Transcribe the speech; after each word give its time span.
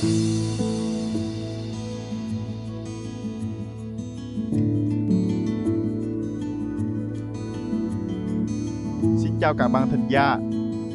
Xin 0.00 0.08
chào 9.40 9.54
các 9.58 9.68
bạn 9.68 9.88
thính 9.90 10.06
giả. 10.10 10.38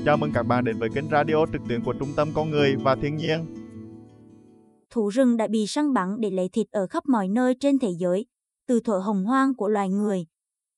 Chào 0.05 0.17
mừng 0.17 0.31
các 0.33 0.43
bạn 0.43 0.63
đến 0.63 0.79
với 0.79 0.89
kênh 0.95 1.09
radio 1.11 1.45
trực 1.53 1.61
tuyến 1.69 1.83
của 1.83 1.93
Trung 1.93 2.09
tâm 2.15 2.29
Con 2.33 2.51
Người 2.51 2.75
và 2.75 2.95
Thiên 2.95 3.17
nhiên. 3.17 3.45
Thú 4.89 5.09
rừng 5.09 5.37
đã 5.37 5.47
bị 5.47 5.67
săn 5.67 5.93
bắn 5.93 6.21
để 6.21 6.29
lấy 6.29 6.49
thịt 6.49 6.67
ở 6.71 6.87
khắp 6.87 7.03
mọi 7.07 7.27
nơi 7.27 7.55
trên 7.59 7.79
thế 7.79 7.89
giới, 7.99 8.25
từ 8.67 8.79
thuở 8.79 8.97
hồng 8.97 9.25
hoang 9.25 9.55
của 9.55 9.67
loài 9.67 9.89
người. 9.89 10.25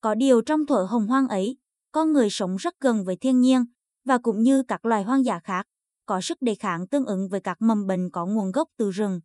Có 0.02 0.16
điều 0.16 0.41
trong 0.41 0.66
thuở 0.66 0.84
hồng 0.89 1.07
hoang 1.07 1.28
ấy, 1.28 1.57
con 1.91 2.14
người 2.14 2.30
sống 2.30 2.55
rất 2.55 2.75
gần 2.82 3.05
với 3.05 3.16
thiên 3.16 3.41
nhiên 3.41 3.66
và 4.05 4.18
cũng 4.18 4.41
như 4.41 4.64
các 4.64 4.86
loài 4.86 5.04
hoang 5.04 5.25
dã 5.25 5.39
khác, 5.39 5.68
có 6.08 6.21
sức 6.21 6.38
đề 6.42 6.55
kháng 6.55 6.88
tương 6.88 7.05
ứng 7.05 7.30
với 7.30 7.40
các 7.40 7.62
mầm 7.62 7.88
bệnh 7.88 8.10
có 8.10 8.26
nguồn 8.26 8.52
gốc 8.52 8.70
từ 8.77 8.91
rừng. 8.91 9.20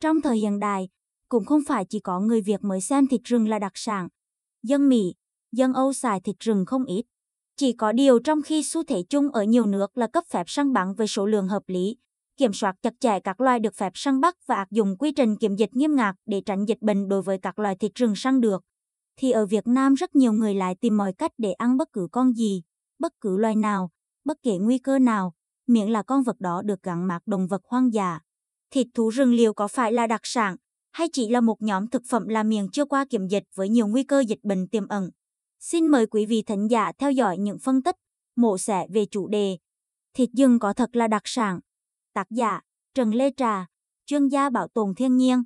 Trong 0.00 0.20
thời 0.20 0.36
hiện 0.36 0.58
đại, 0.60 0.88
cũng 1.28 1.44
không 1.44 1.60
phải 1.68 1.84
chỉ 1.84 2.00
có 2.00 2.20
người 2.20 2.40
Việt 2.40 2.64
mới 2.64 2.80
xem 2.80 3.06
thịt 3.06 3.20
rừng 3.24 3.48
là 3.48 3.58
đặc 3.58 3.72
sản. 3.74 4.08
Dân 4.62 4.88
Mỹ, 4.88 5.14
dân 5.52 5.72
Âu 5.72 5.92
xài 5.92 6.20
thịt 6.20 6.36
rừng 6.40 6.64
không 6.66 6.84
ít. 6.84 7.02
Chỉ 7.56 7.72
có 7.72 7.92
điều 7.92 8.18
trong 8.18 8.42
khi 8.42 8.62
xu 8.62 8.82
thế 8.82 9.02
chung 9.08 9.28
ở 9.30 9.42
nhiều 9.42 9.66
nước 9.66 9.98
là 9.98 10.06
cấp 10.06 10.24
phép 10.30 10.44
săn 10.46 10.72
bắn 10.72 10.94
với 10.94 11.06
số 11.06 11.26
lượng 11.26 11.48
hợp 11.48 11.62
lý, 11.66 11.96
kiểm 12.36 12.52
soát 12.52 12.76
chặt 12.82 12.94
chẽ 13.00 13.20
các 13.20 13.40
loài 13.40 13.60
được 13.60 13.74
phép 13.74 13.92
săn 13.94 14.20
bắt 14.20 14.36
và 14.46 14.54
áp 14.54 14.70
dụng 14.70 14.96
quy 14.98 15.12
trình 15.12 15.36
kiểm 15.36 15.56
dịch 15.56 15.76
nghiêm 15.76 15.96
ngặt 15.96 16.14
để 16.26 16.40
tránh 16.40 16.64
dịch 16.64 16.82
bệnh 16.82 17.08
đối 17.08 17.22
với 17.22 17.38
các 17.38 17.58
loài 17.58 17.76
thịt 17.76 17.94
rừng 17.94 18.16
săn 18.16 18.40
được, 18.40 18.64
thì 19.16 19.30
ở 19.30 19.46
Việt 19.46 19.66
Nam 19.66 19.94
rất 19.94 20.16
nhiều 20.16 20.32
người 20.32 20.54
lại 20.54 20.74
tìm 20.74 20.96
mọi 20.96 21.12
cách 21.12 21.32
để 21.38 21.52
ăn 21.52 21.76
bất 21.76 21.92
cứ 21.92 22.08
con 22.12 22.32
gì, 22.32 22.62
bất 22.98 23.12
cứ 23.20 23.36
loài 23.36 23.56
nào, 23.56 23.90
bất 24.24 24.38
kể 24.42 24.58
nguy 24.58 24.78
cơ 24.78 24.98
nào, 24.98 25.34
miễn 25.72 25.88
là 25.88 26.02
con 26.02 26.22
vật 26.22 26.40
đó 26.40 26.62
được 26.62 26.82
gắn 26.82 27.06
mác 27.08 27.26
động 27.26 27.46
vật 27.46 27.62
hoang 27.64 27.92
dã. 27.92 28.20
Thịt 28.70 28.86
thú 28.94 29.08
rừng 29.08 29.34
liệu 29.34 29.54
có 29.54 29.68
phải 29.68 29.92
là 29.92 30.06
đặc 30.06 30.20
sản, 30.24 30.56
hay 30.92 31.08
chỉ 31.12 31.28
là 31.28 31.40
một 31.40 31.62
nhóm 31.62 31.86
thực 31.86 32.02
phẩm 32.08 32.28
làm 32.28 32.48
miệng 32.48 32.68
chưa 32.72 32.84
qua 32.84 33.04
kiểm 33.10 33.28
dịch 33.28 33.44
với 33.54 33.68
nhiều 33.68 33.86
nguy 33.86 34.04
cơ 34.04 34.24
dịch 34.28 34.40
bệnh 34.42 34.68
tiềm 34.68 34.88
ẩn? 34.88 35.10
Xin 35.58 35.86
mời 35.86 36.06
quý 36.06 36.26
vị 36.26 36.42
thính 36.42 36.70
giả 36.70 36.92
theo 36.98 37.10
dõi 37.10 37.38
những 37.38 37.58
phân 37.58 37.82
tích, 37.82 37.96
mổ 38.36 38.58
xẻ 38.58 38.86
về 38.90 39.06
chủ 39.06 39.28
đề 39.28 39.58
Thịt 40.14 40.30
rừng 40.32 40.58
có 40.58 40.72
thật 40.72 40.96
là 40.96 41.08
đặc 41.08 41.22
sản. 41.24 41.60
Tác 42.14 42.26
giả 42.30 42.60
Trần 42.94 43.14
Lê 43.14 43.30
Trà, 43.36 43.66
chuyên 44.06 44.28
gia 44.28 44.50
bảo 44.50 44.68
tồn 44.68 44.94
thiên 44.94 45.16
nhiên. 45.16 45.42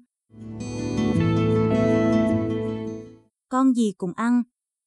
Con 3.48 3.72
gì 3.74 3.92
cũng 3.98 4.12
ăn. 4.16 4.42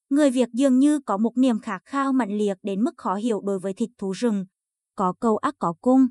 Người 0.10 0.32
Việt 0.32 0.50
dường 0.54 0.80
như 0.80 1.00
có 1.00 1.18
một 1.18 1.38
niềm 1.38 1.60
khát 1.60 1.82
khao 1.86 2.14
mạnh 2.14 2.38
liệt 2.38 2.58
đến 2.64 2.84
mức 2.84 2.94
khó 2.98 3.16
hiểu 3.16 3.42
đối 3.42 3.60
với 3.60 3.74
thịt 3.74 3.90
thú 3.98 4.12
rừng. 4.12 4.46
Có 5.00 5.14
câu 5.20 5.38
ác 5.38 5.56
có 5.60 5.74
cung. 5.82 6.08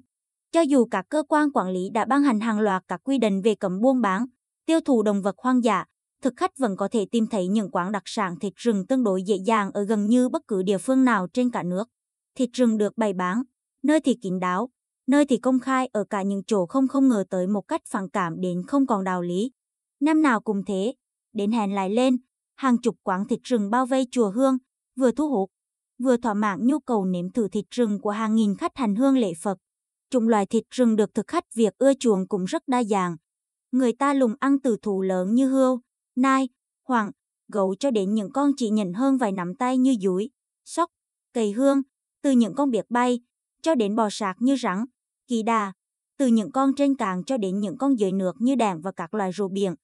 Cho 0.53 0.61
dù 0.61 0.87
các 0.91 1.07
cơ 1.09 1.23
quan 1.29 1.53
quản 1.53 1.69
lý 1.69 1.91
đã 1.91 2.05
ban 2.05 2.23
hành 2.23 2.41
hàng 2.41 2.61
loạt 2.61 2.85
các 2.89 3.01
quy 3.05 3.19
định 3.19 3.43
về 3.43 3.55
cấm 3.55 3.81
buôn 3.81 4.01
bán, 4.01 4.27
tiêu 4.67 4.81
thụ 4.81 5.03
động 5.03 5.23
vật 5.23 5.35
hoang 5.39 5.65
dã, 5.65 5.85
thực 6.23 6.33
khách 6.37 6.59
vẫn 6.59 6.77
có 6.77 6.89
thể 6.89 7.07
tìm 7.11 7.27
thấy 7.27 7.49
những 7.49 7.71
quán 7.71 7.93
đặc 7.93 8.03
sản 8.07 8.39
thịt 8.39 8.53
rừng 8.57 8.87
tương 8.87 9.05
đối 9.05 9.23
dễ 9.23 9.37
dàng 9.37 9.71
ở 9.73 9.85
gần 9.85 10.07
như 10.07 10.29
bất 10.29 10.43
cứ 10.49 10.63
địa 10.63 10.79
phương 10.79 11.05
nào 11.05 11.27
trên 11.33 11.51
cả 11.51 11.63
nước. 11.63 11.89
Thịt 12.35 12.51
rừng 12.53 12.79
được 12.79 12.97
bày 12.97 13.13
bán, 13.13 13.43
nơi 13.83 14.01
thì 14.01 14.15
kín 14.23 14.41
đáo, 14.41 14.69
nơi 15.07 15.25
thì 15.25 15.37
công 15.37 15.59
khai 15.59 15.87
ở 15.93 16.05
cả 16.05 16.23
những 16.23 16.43
chỗ 16.47 16.67
không 16.67 16.89
không 16.89 17.09
ngờ 17.09 17.25
tới 17.31 17.47
một 17.47 17.69
cách 17.69 17.83
phản 17.91 18.09
cảm 18.09 18.41
đến 18.41 18.63
không 18.67 18.87
còn 18.87 19.05
đạo 19.05 19.23
lý. 19.23 19.53
Năm 20.01 20.23
nào 20.23 20.41
cũng 20.41 20.65
thế, 20.65 20.95
đến 21.33 21.53
hèn 21.53 21.75
lại 21.75 21.91
lên, 21.91 22.17
hàng 22.57 22.79
chục 22.79 22.97
quán 23.03 23.29
thịt 23.29 23.41
rừng 23.43 23.71
bao 23.71 23.87
vây 23.87 24.07
chùa 24.11 24.31
Hương, 24.31 24.59
vừa 24.97 25.11
thu 25.11 25.31
hút, 25.31 25.51
vừa 25.99 26.17
thỏa 26.17 26.35
mãn 26.35 26.67
nhu 26.67 26.79
cầu 26.79 27.05
nếm 27.05 27.33
thử 27.33 27.49
thịt 27.49 27.65
rừng 27.71 28.01
của 28.01 28.11
hàng 28.11 28.35
nghìn 28.35 28.57
khách 28.57 28.73
hành 28.77 28.95
hương 28.95 29.19
lễ 29.19 29.33
Phật. 29.43 29.59
Chủng 30.11 30.29
loài 30.29 30.47
thịt 30.47 30.65
rừng 30.71 30.97
được 30.97 31.15
thực 31.15 31.27
khách 31.27 31.45
Việt 31.55 31.75
ưa 31.79 31.93
chuộng 31.95 32.29
cũng 32.29 32.45
rất 32.45 32.63
đa 32.67 32.85
dạng. 32.85 33.17
Người 33.73 33.93
ta 33.93 34.15
lùng 34.15 34.35
ăn 34.41 34.61
từ 34.61 34.77
thú 34.83 35.03
lớn 35.03 35.35
như 35.35 35.49
hươu, 35.49 35.81
nai, 36.17 36.49
hoàng, 36.89 37.11
gấu 37.53 37.75
cho 37.75 37.91
đến 37.91 38.15
những 38.15 38.33
con 38.33 38.53
chỉ 38.57 38.71
nhận 38.71 38.93
hơn 38.93 39.17
vài 39.17 39.33
nắm 39.33 39.55
tay 39.55 39.79
như 39.79 39.97
dúi, 40.01 40.31
sóc, 40.65 40.91
cây 41.33 41.53
hương, 41.53 41.83
từ 42.23 42.31
những 42.31 42.55
con 42.55 42.71
biệt 42.71 42.87
bay, 42.89 43.21
cho 43.63 43.75
đến 43.75 43.97
bò 43.97 44.09
sạc 44.11 44.37
như 44.41 44.57
rắn, 44.57 44.85
kỳ 45.27 45.43
đà, 45.43 45.73
từ 46.19 46.27
những 46.27 46.53
con 46.53 46.75
trên 46.75 46.97
càng 46.97 47.25
cho 47.25 47.37
đến 47.37 47.61
những 47.61 47.79
con 47.79 47.99
dưới 47.99 48.13
nước 48.13 48.37
như 48.39 48.55
đàn 48.55 48.81
và 48.81 48.93
các 48.93 49.15
loài 49.15 49.31
rùa 49.33 49.49
biển. 49.49 49.75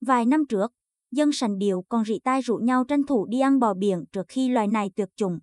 Vài 0.00 0.26
năm 0.26 0.46
trước, 0.46 0.72
dân 1.10 1.32
sành 1.32 1.58
điệu 1.58 1.84
còn 1.88 2.04
rỉ 2.04 2.18
tai 2.18 2.40
rủ 2.40 2.56
nhau 2.56 2.84
tranh 2.84 3.06
thủ 3.06 3.26
đi 3.26 3.40
ăn 3.40 3.58
bò 3.58 3.74
biển 3.74 4.04
trước 4.12 4.26
khi 4.28 4.48
loài 4.48 4.66
này 4.66 4.90
tuyệt 4.96 5.08
chủng. 5.16 5.38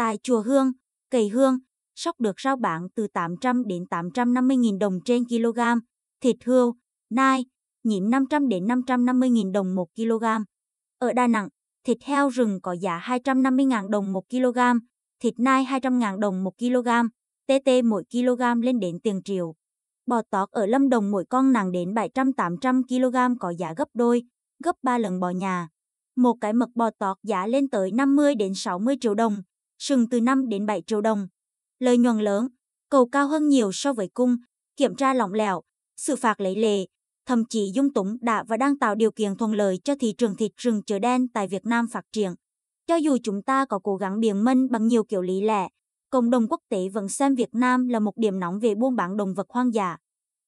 Tại 0.00 0.18
chùa 0.22 0.42
Hương, 0.42 0.72
cây 1.10 1.28
hương, 1.28 1.58
sóc 1.96 2.20
được 2.20 2.40
rao 2.40 2.56
bán 2.56 2.88
từ 2.94 3.06
800 3.06 3.66
đến 3.66 3.84
850.000 3.90 4.78
đồng 4.78 4.98
trên 5.04 5.24
kg, 5.24 5.60
thịt 6.20 6.36
hươu, 6.44 6.74
nai, 7.10 7.44
nhím 7.84 8.10
500 8.10 8.48
đến 8.48 8.66
550.000 8.66 9.52
đồng 9.52 9.74
1 9.74 9.88
kg. 9.96 10.24
Ở 10.98 11.12
Đà 11.12 11.26
Nẵng, 11.26 11.48
thịt 11.84 11.96
heo 12.02 12.28
rừng 12.28 12.60
có 12.62 12.72
giá 12.72 12.98
250.000 12.98 13.88
đồng 13.88 14.12
1 14.12 14.24
kg, 14.30 14.58
thịt 15.22 15.34
nai 15.38 15.64
200.000 15.64 16.18
đồng 16.18 16.44
1 16.44 16.58
kg, 16.58 16.88
TT 17.46 17.84
mỗi 17.84 18.04
kg 18.12 18.62
lên 18.62 18.80
đến 18.80 19.00
tiền 19.02 19.20
triệu. 19.24 19.54
Bò 20.06 20.22
tót 20.30 20.50
ở 20.50 20.66
Lâm 20.66 20.88
Đồng 20.88 21.10
mỗi 21.10 21.24
con 21.30 21.52
nặng 21.52 21.72
đến 21.72 21.94
700-800 21.94 22.82
kg 22.82 23.38
có 23.40 23.50
giá 23.50 23.74
gấp 23.76 23.88
đôi, 23.94 24.22
gấp 24.64 24.76
3 24.82 24.98
lần 24.98 25.20
bò 25.20 25.30
nhà. 25.30 25.68
Một 26.16 26.36
cái 26.40 26.52
mực 26.52 26.68
bò 26.74 26.90
tót 26.98 27.16
giá 27.22 27.46
lên 27.46 27.70
tới 27.70 27.90
50 27.92 28.34
đến 28.34 28.52
60 28.54 28.96
triệu 29.00 29.14
đồng, 29.14 29.42
sừng 29.80 30.08
từ 30.08 30.20
5 30.20 30.48
đến 30.48 30.66
7 30.66 30.82
triệu 30.86 31.00
đồng. 31.00 31.28
Lợi 31.78 31.98
nhuận 31.98 32.18
lớn, 32.18 32.48
cầu 32.90 33.08
cao 33.08 33.28
hơn 33.28 33.48
nhiều 33.48 33.72
so 33.72 33.92
với 33.92 34.08
cung, 34.14 34.36
kiểm 34.76 34.96
tra 34.96 35.14
lỏng 35.14 35.32
lẻo, 35.32 35.62
xử 35.96 36.16
phạt 36.16 36.40
lấy 36.40 36.56
lệ, 36.56 36.86
thậm 37.26 37.44
chí 37.44 37.70
dung 37.74 37.92
túng 37.92 38.16
đã 38.20 38.44
và 38.48 38.56
đang 38.56 38.78
tạo 38.78 38.94
điều 38.94 39.10
kiện 39.10 39.36
thuận 39.36 39.52
lợi 39.52 39.78
cho 39.84 39.94
thị 40.00 40.14
trường 40.18 40.36
thịt 40.36 40.52
rừng 40.56 40.82
chợ 40.86 40.98
đen 40.98 41.28
tại 41.28 41.48
Việt 41.48 41.66
Nam 41.66 41.88
phát 41.88 42.04
triển. 42.12 42.34
Cho 42.86 42.96
dù 42.96 43.16
chúng 43.22 43.42
ta 43.42 43.64
có 43.64 43.78
cố 43.78 43.96
gắng 43.96 44.20
biện 44.20 44.44
minh 44.44 44.68
bằng 44.70 44.86
nhiều 44.86 45.04
kiểu 45.04 45.22
lý 45.22 45.40
lẽ, 45.40 45.68
cộng 46.10 46.30
đồng 46.30 46.48
quốc 46.48 46.60
tế 46.68 46.88
vẫn 46.88 47.08
xem 47.08 47.34
Việt 47.34 47.54
Nam 47.54 47.88
là 47.88 47.98
một 47.98 48.16
điểm 48.16 48.40
nóng 48.40 48.58
về 48.58 48.74
buôn 48.74 48.96
bán 48.96 49.16
động 49.16 49.34
vật 49.34 49.46
hoang 49.48 49.74
dã. 49.74 49.96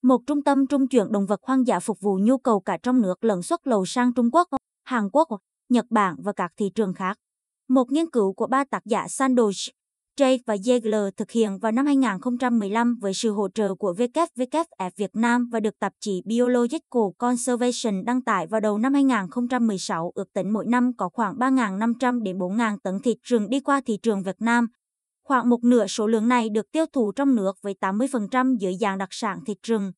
Một 0.03 0.20
trung 0.26 0.43
tâm 0.43 0.66
trung 0.66 0.88
chuyển 0.88 1.12
động 1.12 1.26
vật 1.26 1.41
hoang 1.43 1.66
dã 1.66 1.81
phục 1.81 2.00
vụ 2.00 2.19
nhu 2.22 2.38
cầu 2.38 2.60
cả 2.60 2.78
trong 2.82 3.00
nước 3.00 3.25
lẫn 3.25 3.43
xuất 3.43 3.66
lậu 3.66 3.84
sang 3.87 4.12
Trung 4.14 4.31
Quốc, 4.32 4.49
Hàn 4.84 5.09
Quốc, 5.12 5.28
Nhật 5.69 5.87
Bản 5.91 6.16
và 6.19 6.32
các 6.32 6.53
thị 6.56 6.70
trường 6.75 6.94
khác. 6.94 7.19
Một 7.69 7.93
nghiên 7.93 8.11
cứu 8.11 8.33
của 8.33 8.47
ba 8.47 8.65
tác 8.65 8.83
giả 8.87 9.06
Sandoz, 9.06 9.71
Jay 10.21 10.39
và 10.47 10.56
Ziegler 10.56 11.11
thực 11.17 11.31
hiện 11.31 11.59
vào 11.59 11.73
năm 11.73 11.87
2015 11.87 12.97
với 13.00 13.15
sự 13.15 13.33
hỗ 13.33 13.49
trợ 13.49 13.75
của 13.75 13.93
WWF 13.93 14.91
Việt 14.97 15.11
Nam 15.17 15.49
và 15.53 15.61
được 15.61 15.78
tạp 15.78 15.93
chí 16.00 16.23
Biological 16.25 17.03
Conservation 17.19 18.05
đăng 18.05 18.23
tải 18.23 18.47
vào 18.47 18.61
đầu 18.61 18.78
năm 18.78 18.95
2016 18.95 20.12
ước 20.15 20.33
tính 20.33 20.53
mỗi 20.53 20.67
năm 20.67 20.93
có 20.97 21.09
khoảng 21.09 21.37
3.500 21.37 22.23
đến 22.23 22.39
4.000 22.39 22.78
tấn 22.83 23.00
thịt 23.00 23.17
rừng 23.23 23.50
đi 23.50 23.61
qua 23.61 23.81
thị 23.87 23.97
trường 24.03 24.23
Việt 24.23 24.37
Nam. 24.39 24.69
Khoảng 25.25 25.49
một 25.49 25.65
nửa 25.65 25.87
số 25.87 26.06
lượng 26.06 26.29
này 26.29 26.49
được 26.49 26.73
tiêu 26.73 26.84
thụ 26.93 27.12
trong 27.12 27.34
nước 27.34 27.53
với 27.62 27.75
80% 27.81 28.56
dưới 28.56 28.75
dạng 28.81 28.99
đặc 28.99 29.09
sản 29.12 29.39
thịt 29.47 29.59
rừng. 29.62 29.93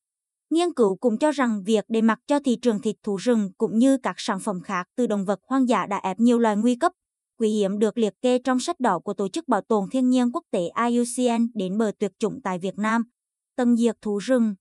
Nghiên 0.50 0.72
cứu 0.72 0.96
cũng 0.96 1.18
cho 1.18 1.30
rằng 1.30 1.62
việc 1.64 1.84
để 1.88 2.02
mặc 2.02 2.18
cho 2.26 2.38
thị 2.44 2.56
trường 2.56 2.80
thịt 2.80 2.96
thú 3.02 3.16
rừng 3.16 3.50
cũng 3.58 3.78
như 3.78 3.98
các 3.98 4.14
sản 4.18 4.40
phẩm 4.40 4.60
khác 4.60 4.88
từ 4.96 5.06
động 5.06 5.24
vật 5.24 5.40
hoang 5.48 5.68
dã 5.68 5.86
đã 5.86 5.96
ép 5.96 6.20
nhiều 6.20 6.38
loài 6.38 6.56
nguy 6.56 6.76
cấp 6.76 6.92
quý 7.38 7.48
hiếm 7.48 7.78
được 7.78 7.98
liệt 7.98 8.14
kê 8.22 8.38
trong 8.38 8.60
sách 8.60 8.80
đỏ 8.80 8.98
của 8.98 9.14
Tổ 9.14 9.28
chức 9.28 9.48
Bảo 9.48 9.60
tồn 9.60 9.90
Thiên 9.90 10.10
nhiên 10.10 10.30
Quốc 10.32 10.44
tế 10.50 10.70
IUCN 10.88 11.46
đến 11.54 11.78
bờ 11.78 11.92
tuyệt 11.98 12.12
chủng 12.18 12.40
tại 12.44 12.58
Việt 12.58 12.78
Nam. 12.78 13.04
Tầng 13.56 13.76
diệt 13.76 13.96
thú 14.02 14.18
rừng 14.18 14.54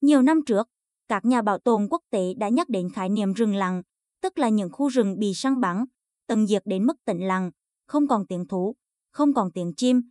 Nhiều 0.00 0.22
năm 0.22 0.40
trước, 0.46 0.68
các 1.08 1.24
nhà 1.24 1.42
bảo 1.42 1.58
tồn 1.58 1.88
quốc 1.90 2.02
tế 2.10 2.34
đã 2.34 2.48
nhắc 2.48 2.68
đến 2.68 2.88
khái 2.90 3.08
niệm 3.08 3.32
rừng 3.32 3.54
lặng, 3.54 3.82
tức 4.22 4.38
là 4.38 4.48
những 4.48 4.70
khu 4.72 4.88
rừng 4.88 5.18
bị 5.18 5.34
săn 5.34 5.60
bắn, 5.60 5.84
tầng 6.26 6.46
diệt 6.46 6.62
đến 6.64 6.86
mức 6.86 6.96
tĩnh 7.04 7.20
lặng, 7.26 7.50
không 7.86 8.08
còn 8.08 8.26
tiếng 8.26 8.46
thú, 8.48 8.76
không 9.12 9.34
còn 9.34 9.50
tiếng 9.52 9.74
chim. 9.74 10.02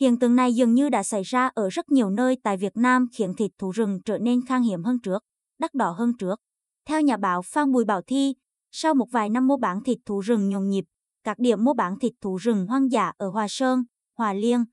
Hiện 0.00 0.18
tượng 0.18 0.36
này 0.36 0.54
dường 0.54 0.74
như 0.74 0.88
đã 0.88 1.02
xảy 1.02 1.22
ra 1.22 1.50
ở 1.54 1.68
rất 1.68 1.90
nhiều 1.90 2.10
nơi 2.10 2.36
tại 2.42 2.56
Việt 2.56 2.76
Nam 2.76 3.06
khiến 3.12 3.34
thịt 3.34 3.50
thú 3.58 3.70
rừng 3.70 4.00
trở 4.04 4.18
nên 4.18 4.46
khan 4.46 4.62
hiếm 4.62 4.84
hơn 4.84 4.98
trước, 5.02 5.24
đắt 5.58 5.74
đỏ 5.74 5.90
hơn 5.90 6.12
trước. 6.18 6.40
Theo 6.86 7.00
nhà 7.00 7.16
báo 7.16 7.42
Phan 7.42 7.72
Bùi 7.72 7.84
Bảo 7.84 8.02
Thi, 8.02 8.34
sau 8.70 8.94
một 8.94 9.06
vài 9.10 9.28
năm 9.28 9.46
mua 9.46 9.56
bán 9.56 9.82
thịt 9.82 9.98
thú 10.06 10.20
rừng 10.20 10.48
nhộn 10.48 10.68
nhịp, 10.68 10.84
các 11.24 11.38
điểm 11.38 11.64
mua 11.64 11.74
bán 11.74 11.98
thịt 11.98 12.12
thú 12.20 12.36
rừng 12.36 12.66
hoang 12.66 12.92
dã 12.92 13.12
ở 13.16 13.28
Hòa 13.28 13.46
Sơn, 13.48 13.84
Hòa 14.18 14.32
Liên, 14.32 14.64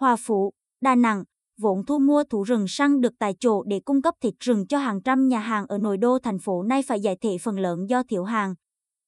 Hòa 0.00 0.16
Phú, 0.16 0.52
Đà 0.80 0.94
Nẵng, 0.94 1.24
vốn 1.58 1.86
thu 1.86 1.98
mua 1.98 2.24
thú 2.24 2.42
rừng 2.42 2.64
săn 2.68 3.00
được 3.00 3.12
tại 3.18 3.34
chỗ 3.40 3.62
để 3.62 3.80
cung 3.80 4.02
cấp 4.02 4.14
thịt 4.20 4.34
rừng 4.40 4.66
cho 4.66 4.78
hàng 4.78 5.02
trăm 5.02 5.28
nhà 5.28 5.38
hàng 5.38 5.66
ở 5.66 5.78
nội 5.78 5.96
đô 5.96 6.18
thành 6.18 6.38
phố 6.38 6.62
nay 6.62 6.82
phải 6.82 7.00
giải 7.00 7.16
thể 7.20 7.38
phần 7.38 7.58
lớn 7.58 7.86
do 7.88 8.02
thiếu 8.02 8.24
hàng. 8.24 8.54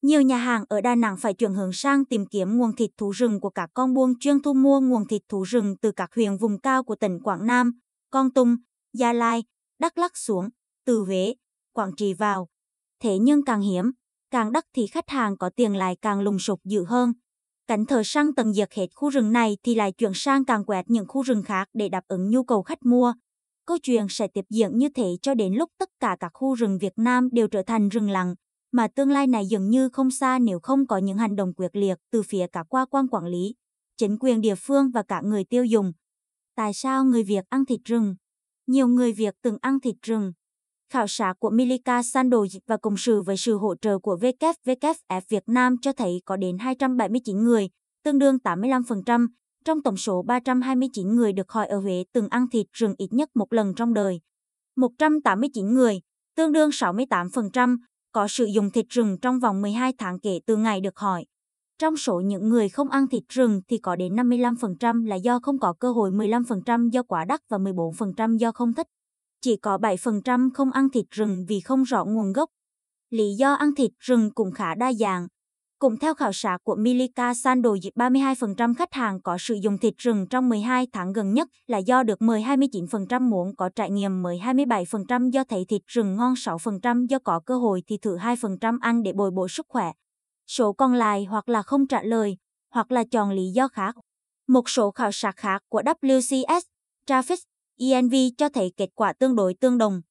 Nhiều 0.02 0.22
nhà 0.22 0.36
hàng 0.36 0.64
ở 0.68 0.80
Đà 0.80 0.94
Nẵng 0.94 1.16
phải 1.16 1.34
chuyển 1.34 1.54
hướng 1.54 1.72
sang 1.72 2.04
tìm 2.04 2.26
kiếm 2.26 2.58
nguồn 2.58 2.76
thịt 2.76 2.90
thú 2.96 3.10
rừng 3.10 3.40
của 3.40 3.50
các 3.50 3.70
con 3.74 3.94
buôn 3.94 4.18
chuyên 4.20 4.42
thu 4.42 4.54
mua 4.54 4.80
nguồn 4.80 5.06
thịt 5.06 5.22
thú 5.28 5.42
rừng 5.42 5.76
từ 5.80 5.92
các 5.92 6.14
huyện 6.14 6.36
vùng 6.36 6.60
cao 6.60 6.84
của 6.84 6.96
tỉnh 6.96 7.20
Quảng 7.20 7.46
Nam, 7.46 7.72
Con 8.10 8.32
Tum, 8.32 8.56
Gia 8.92 9.12
Lai, 9.12 9.44
Đắk 9.78 9.98
Lắc 9.98 10.16
xuống, 10.16 10.48
từ 10.86 11.04
Huế, 11.06 11.34
Quảng 11.72 11.90
Trị 11.96 12.14
vào. 12.14 12.48
Thế 13.02 13.18
nhưng 13.18 13.44
càng 13.44 13.60
hiếm, 13.60 13.92
càng 14.34 14.52
đắt 14.52 14.64
thì 14.72 14.86
khách 14.86 15.08
hàng 15.08 15.36
có 15.36 15.50
tiền 15.56 15.76
lại 15.76 15.96
càng 16.02 16.20
lùng 16.20 16.38
sục 16.38 16.64
dữ 16.64 16.84
hơn. 16.84 17.12
Cảnh 17.66 17.86
thờ 17.86 18.02
săn 18.04 18.34
tận 18.34 18.52
diệt 18.52 18.72
hết 18.72 18.86
khu 18.94 19.10
rừng 19.10 19.32
này 19.32 19.56
thì 19.62 19.74
lại 19.74 19.92
chuyển 19.92 20.12
sang 20.14 20.44
càng 20.44 20.64
quẹt 20.64 20.90
những 20.90 21.06
khu 21.08 21.22
rừng 21.22 21.42
khác 21.42 21.68
để 21.74 21.88
đáp 21.88 22.04
ứng 22.08 22.30
nhu 22.30 22.44
cầu 22.44 22.62
khách 22.62 22.86
mua. 22.86 23.14
câu 23.66 23.78
chuyện 23.82 24.06
sẽ 24.10 24.26
tiếp 24.26 24.44
diễn 24.50 24.78
như 24.78 24.88
thế 24.88 25.16
cho 25.22 25.34
đến 25.34 25.54
lúc 25.54 25.70
tất 25.78 25.88
cả 26.00 26.16
các 26.20 26.30
khu 26.34 26.54
rừng 26.54 26.78
Việt 26.78 26.92
Nam 26.96 27.28
đều 27.32 27.48
trở 27.48 27.62
thành 27.62 27.88
rừng 27.88 28.10
lặng, 28.10 28.34
mà 28.72 28.88
tương 28.88 29.10
lai 29.10 29.26
này 29.26 29.46
dường 29.46 29.70
như 29.70 29.88
không 29.88 30.10
xa 30.10 30.38
nếu 30.38 30.58
không 30.62 30.86
có 30.86 30.98
những 30.98 31.18
hành 31.18 31.36
động 31.36 31.52
quyết 31.56 31.76
liệt 31.76 31.98
từ 32.10 32.22
phía 32.22 32.46
cả 32.46 32.64
qua 32.68 32.86
quan 32.90 33.08
quản 33.08 33.26
lý, 33.26 33.54
chính 33.96 34.16
quyền 34.20 34.40
địa 34.40 34.54
phương 34.54 34.90
và 34.90 35.02
cả 35.02 35.20
người 35.24 35.44
tiêu 35.44 35.64
dùng. 35.64 35.92
Tại 36.56 36.74
sao 36.74 37.04
người 37.04 37.22
Việt 37.22 37.44
ăn 37.48 37.64
thịt 37.64 37.80
rừng? 37.84 38.16
Nhiều 38.66 38.88
người 38.88 39.12
Việt 39.12 39.34
từng 39.42 39.58
ăn 39.60 39.80
thịt 39.80 39.96
rừng. 40.02 40.32
Khảo 40.94 41.06
sát 41.06 41.34
của 41.38 41.50
Milika 41.50 42.00
Sandoj 42.00 42.58
và 42.66 42.76
cộng 42.76 42.96
sự 42.96 43.22
với 43.22 43.36
sự 43.36 43.56
hỗ 43.56 43.74
trợ 43.74 43.98
của 43.98 44.16
WWF 44.16 45.20
Việt 45.28 45.42
Nam 45.46 45.76
cho 45.82 45.92
thấy 45.92 46.22
có 46.24 46.36
đến 46.36 46.58
279 46.58 47.44
người, 47.44 47.68
tương 48.04 48.18
đương 48.18 48.36
85%, 48.44 49.26
trong 49.64 49.82
tổng 49.82 49.96
số 49.96 50.22
329 50.22 51.16
người 51.16 51.32
được 51.32 51.52
hỏi 51.52 51.66
ở 51.66 51.78
Huế 51.78 52.04
từng 52.12 52.28
ăn 52.30 52.50
thịt 52.50 52.66
rừng 52.72 52.94
ít 52.98 53.12
nhất 53.12 53.28
một 53.34 53.52
lần 53.52 53.74
trong 53.74 53.94
đời. 53.94 54.20
189 54.76 55.74
người, 55.74 56.00
tương 56.36 56.52
đương 56.52 56.70
68%, 56.70 57.76
có 58.12 58.28
sử 58.28 58.44
dụng 58.44 58.70
thịt 58.70 58.86
rừng 58.88 59.16
trong 59.22 59.38
vòng 59.38 59.62
12 59.62 59.92
tháng 59.98 60.20
kể 60.20 60.40
từ 60.46 60.56
ngày 60.56 60.80
được 60.80 60.98
hỏi. 60.98 61.24
Trong 61.78 61.96
số 61.96 62.20
những 62.20 62.48
người 62.48 62.68
không 62.68 62.88
ăn 62.88 63.08
thịt 63.08 63.22
rừng 63.28 63.60
thì 63.68 63.78
có 63.78 63.96
đến 63.96 64.14
55% 64.16 65.06
là 65.06 65.16
do 65.16 65.38
không 65.42 65.58
có 65.58 65.74
cơ 65.80 65.92
hội, 65.92 66.10
15% 66.10 66.90
do 66.90 67.02
quá 67.02 67.24
đắt 67.24 67.40
và 67.50 67.58
14% 67.58 68.36
do 68.36 68.52
không 68.52 68.74
thích. 68.74 68.86
Chỉ 69.44 69.56
có 69.56 69.78
7% 69.78 70.50
không 70.54 70.70
ăn 70.70 70.90
thịt 70.90 71.04
rừng 71.10 71.44
vì 71.48 71.60
không 71.60 71.82
rõ 71.82 72.04
nguồn 72.04 72.32
gốc. 72.32 72.50
Lý 73.10 73.34
do 73.38 73.54
ăn 73.54 73.74
thịt 73.74 73.90
rừng 73.98 74.30
cũng 74.34 74.52
khá 74.52 74.74
đa 74.74 74.92
dạng. 74.92 75.26
Cũng 75.78 75.98
theo 75.98 76.14
khảo 76.14 76.32
sát 76.32 76.58
của 76.62 76.76
Milika 76.78 77.34
Sando, 77.34 77.70
32% 77.70 78.74
khách 78.74 78.92
hàng 78.92 79.22
có 79.22 79.36
sử 79.40 79.54
dụng 79.54 79.78
thịt 79.78 79.94
rừng 79.98 80.26
trong 80.30 80.48
12 80.48 80.86
tháng 80.92 81.12
gần 81.12 81.34
nhất 81.34 81.48
là 81.66 81.78
do 81.78 82.02
được 82.02 82.22
mời 82.22 82.42
29% 82.42 83.20
muốn 83.20 83.56
có 83.56 83.70
trải 83.76 83.90
nghiệm 83.90 84.22
mới 84.22 84.38
27% 84.38 85.30
do 85.30 85.44
thấy 85.44 85.64
thịt 85.68 85.82
rừng 85.86 86.16
ngon 86.16 86.34
6% 86.34 87.06
do 87.06 87.18
có 87.18 87.40
cơ 87.46 87.58
hội 87.58 87.82
thì 87.86 87.98
thử 87.98 88.16
2% 88.16 88.78
ăn 88.80 89.02
để 89.02 89.12
bồi 89.12 89.30
bổ 89.30 89.48
sức 89.48 89.66
khỏe. 89.68 89.92
Số 90.46 90.72
còn 90.72 90.94
lại 90.94 91.24
hoặc 91.24 91.48
là 91.48 91.62
không 91.62 91.86
trả 91.86 92.02
lời, 92.02 92.36
hoặc 92.70 92.92
là 92.92 93.04
chọn 93.10 93.30
lý 93.30 93.50
do 93.54 93.68
khác. 93.68 93.94
Một 94.48 94.68
số 94.68 94.90
khảo 94.90 95.12
sát 95.12 95.36
khác 95.36 95.62
của 95.68 95.82
WCS, 95.82 96.60
Traffic, 97.06 97.36
ENV 97.78 98.14
cho 98.38 98.48
thấy 98.48 98.72
kết 98.76 98.90
quả 98.94 99.12
tương 99.12 99.36
đối 99.36 99.54
tương 99.54 99.78
đồng. 99.78 100.02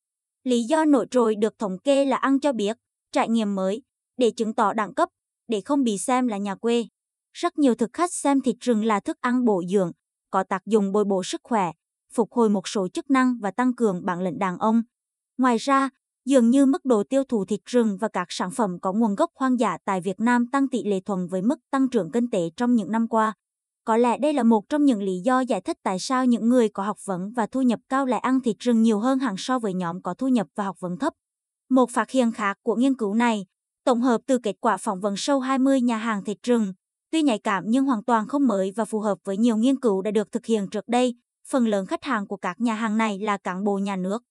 Lý 0.44 0.63
do 0.63 0.86
nổi 0.86 1.07
trội 1.12 1.36
được 1.36 1.60
thống 1.60 1.77
kê 1.83 2.06
là 2.06 2.18
ăn 2.18 2.39
cho 2.39 2.54
biết, 2.54 2.77
trải 3.12 3.30
nghiệm 3.30 3.56
mới, 3.56 3.81
để 4.18 4.31
chứng 4.31 4.54
tỏ 4.54 4.74
đẳng 4.74 4.94
cấp, 4.94 5.10
để 5.48 5.62
không 5.62 5.83
bị 5.83 5.98
xem 5.98 6.27
là 6.27 6.38
nhà 6.38 6.56
quê. 6.56 6.86
Rất 7.33 7.57
nhiều 7.57 7.75
thực 7.75 7.89
khách 7.94 8.13
xem 8.13 8.42
thịt 8.42 8.56
rừng 8.60 8.86
là 8.86 9.00
thức 9.00 9.18
ăn 9.21 9.45
bổ 9.45 9.63
dưỡng, 9.69 9.92
có 10.30 10.44
tác 10.44 10.65
dụng 10.65 10.92
bồi 10.92 11.06
bổ 11.06 11.24
sức 11.24 11.42
khỏe, 11.44 11.71
phục 12.13 12.33
hồi 12.33 12.50
một 12.50 12.68
số 12.68 12.88
chức 12.88 13.10
năng 13.10 13.38
và 13.42 13.51
tăng 13.51 13.75
cường 13.75 14.06
bản 14.06 14.21
lĩnh 14.21 14.39
đàn 14.39 14.57
ông. 14.57 14.81
Ngoài 15.38 15.57
ra, 15.57 15.89
dường 16.25 16.50
như 16.50 16.65
mức 16.65 16.86
độ 16.86 17.04
tiêu 17.04 17.24
thụ 17.24 17.45
thịt 17.45 17.60
rừng 17.65 17.98
và 17.98 18.07
các 18.07 18.27
sản 18.30 18.51
phẩm 18.51 18.80
có 18.81 18.94
nguồn 18.94 19.15
gốc 19.15 19.31
hoang 19.36 19.60
dã 19.60 19.77
tại 19.86 20.01
Việt 20.01 20.19
Nam 20.19 20.48
tăng 20.48 20.68
tỷ 20.68 20.83
lệ 20.83 21.00
thuận 21.00 21.27
với 21.27 21.42
mức 21.42 21.60
tăng 21.71 21.89
trưởng 21.89 22.12
kinh 22.12 22.30
tế 22.30 22.50
trong 22.57 22.75
những 22.75 22.92
năm 22.92 23.07
qua. 23.07 23.33
Có 23.86 23.98
lẽ 23.98 24.18
đây 24.18 24.34
là 24.34 24.44
một 24.44 24.70
trong 24.70 24.86
những 24.86 25.04
lý 25.04 25.20
do 25.24 25.40
giải 25.40 25.62
thích 25.62 25.78
tại 25.84 26.00
sao 26.00 26.26
những 26.26 26.50
người 26.50 26.70
có 26.70 26.84
học 26.84 26.98
vấn 27.06 27.32
và 27.32 27.48
thu 27.48 27.62
nhập 27.62 27.80
cao 27.90 28.06
lại 28.06 28.20
ăn 28.20 28.42
thịt 28.42 28.60
rừng 28.60 28.82
nhiều 28.82 29.00
hơn 29.00 29.20
hẳn 29.20 29.36
so 29.38 29.60
với 29.60 29.74
nhóm 29.74 30.02
có 30.02 30.14
thu 30.14 30.28
nhập 30.28 30.48
và 30.56 30.64
học 30.64 30.78
vấn 30.80 30.98
thấp. 30.98 31.14
Một 31.70 31.90
phát 31.90 32.12
hiện 32.12 32.32
khác 32.32 32.58
của 32.64 32.76
nghiên 32.76 32.98
cứu 32.98 33.14
này 33.14 33.46
Tổng 33.86 34.02
hợp 34.02 34.22
từ 34.26 34.38
kết 34.38 34.56
quả 34.62 34.78
phỏng 34.78 35.00
vấn 35.00 35.14
sâu 35.18 35.40
20 35.40 35.82
nhà 35.82 35.98
hàng 35.98 36.24
thịt 36.24 36.38
rừng, 36.44 36.74
tuy 37.12 37.22
nhạy 37.22 37.40
cảm 37.40 37.64
nhưng 37.68 37.86
hoàn 37.86 38.04
toàn 38.04 38.28
không 38.28 38.48
mới 38.48 38.72
và 38.76 38.86
phù 38.86 39.00
hợp 39.00 39.18
với 39.24 39.38
nhiều 39.38 39.58
nghiên 39.58 39.80
cứu 39.80 40.02
đã 40.02 40.12
được 40.12 40.32
thực 40.32 40.46
hiện 40.46 40.68
trước 40.68 40.88
đây, 40.88 41.16
phần 41.48 41.66
lớn 41.66 41.86
khách 41.86 42.04
hàng 42.04 42.28
của 42.28 42.38
các 42.38 42.62
nhà 42.62 42.74
hàng 42.74 42.98
này 42.98 43.20
là 43.20 43.38
cán 43.38 43.64
bộ 43.64 43.78
nhà 43.78 43.96
nước. 43.96 44.24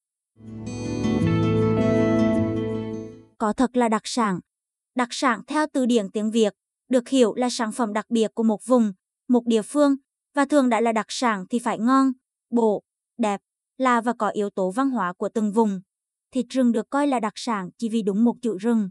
Có 3.39 3.53
thật 3.53 3.77
là 3.77 3.89
đặc 3.89 4.03
sản. 4.05 4.41
Đặc 4.95 5.09
sản 5.11 5.41
theo 5.47 5.67
từ 5.73 5.87
điển 5.87 6.11
tiếng 6.11 6.31
Việt, 6.31 6.55
được 6.89 7.09
hiểu 7.09 7.35
là 7.35 7.49
sản 7.51 7.73
phẩm 7.73 7.93
đặc 7.93 8.07
biệt 8.09 8.35
của 8.35 8.43
một 8.43 8.67
vùng, 8.67 8.93
một 9.33 9.47
địa 9.47 9.63
phương, 9.63 9.97
và 10.35 10.45
thường 10.45 10.69
đã 10.69 10.81
là 10.81 10.93
đặc 10.93 11.07
sản 11.09 11.45
thì 11.51 11.59
phải 11.59 11.79
ngon, 11.79 12.13
bổ, 12.51 12.83
đẹp, 13.19 13.41
là 13.79 14.01
và 14.01 14.13
có 14.19 14.29
yếu 14.29 14.51
tố 14.51 14.71
văn 14.71 14.91
hóa 14.91 15.13
của 15.13 15.29
từng 15.29 15.53
vùng. 15.53 15.81
Thịt 16.33 16.47
rừng 16.49 16.73
được 16.73 16.91
coi 16.91 17.07
là 17.07 17.21
đặc 17.21 17.33
sản 17.37 17.71
chỉ 17.79 17.89
vì 17.89 18.03
đúng 18.03 18.25
một 18.25 18.35
chữ 18.43 18.59
rừng. 18.59 18.91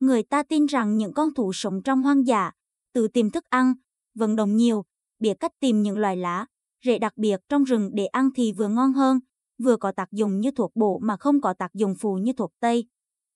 Người 0.00 0.22
ta 0.22 0.42
tin 0.42 0.66
rằng 0.66 0.96
những 0.96 1.12
con 1.14 1.34
thú 1.34 1.52
sống 1.54 1.82
trong 1.82 2.02
hoang 2.02 2.26
dã, 2.26 2.50
tự 2.94 3.08
tìm 3.08 3.30
thức 3.30 3.44
ăn, 3.50 3.74
vận 4.14 4.36
động 4.36 4.56
nhiều, 4.56 4.84
biết 5.18 5.34
cách 5.40 5.52
tìm 5.60 5.82
những 5.82 5.98
loài 5.98 6.16
lá, 6.16 6.46
rễ 6.84 6.98
đặc 6.98 7.12
biệt 7.16 7.40
trong 7.48 7.64
rừng 7.64 7.90
để 7.94 8.06
ăn 8.06 8.30
thì 8.34 8.52
vừa 8.52 8.68
ngon 8.68 8.92
hơn, 8.92 9.18
vừa 9.62 9.76
có 9.76 9.92
tác 9.92 10.12
dụng 10.12 10.40
như 10.40 10.50
thuộc 10.50 10.76
bổ 10.76 10.98
mà 10.98 11.16
không 11.16 11.40
có 11.40 11.54
tác 11.54 11.74
dụng 11.74 11.94
phụ 12.00 12.14
như 12.14 12.32
thuộc 12.32 12.50
tây. 12.60 12.84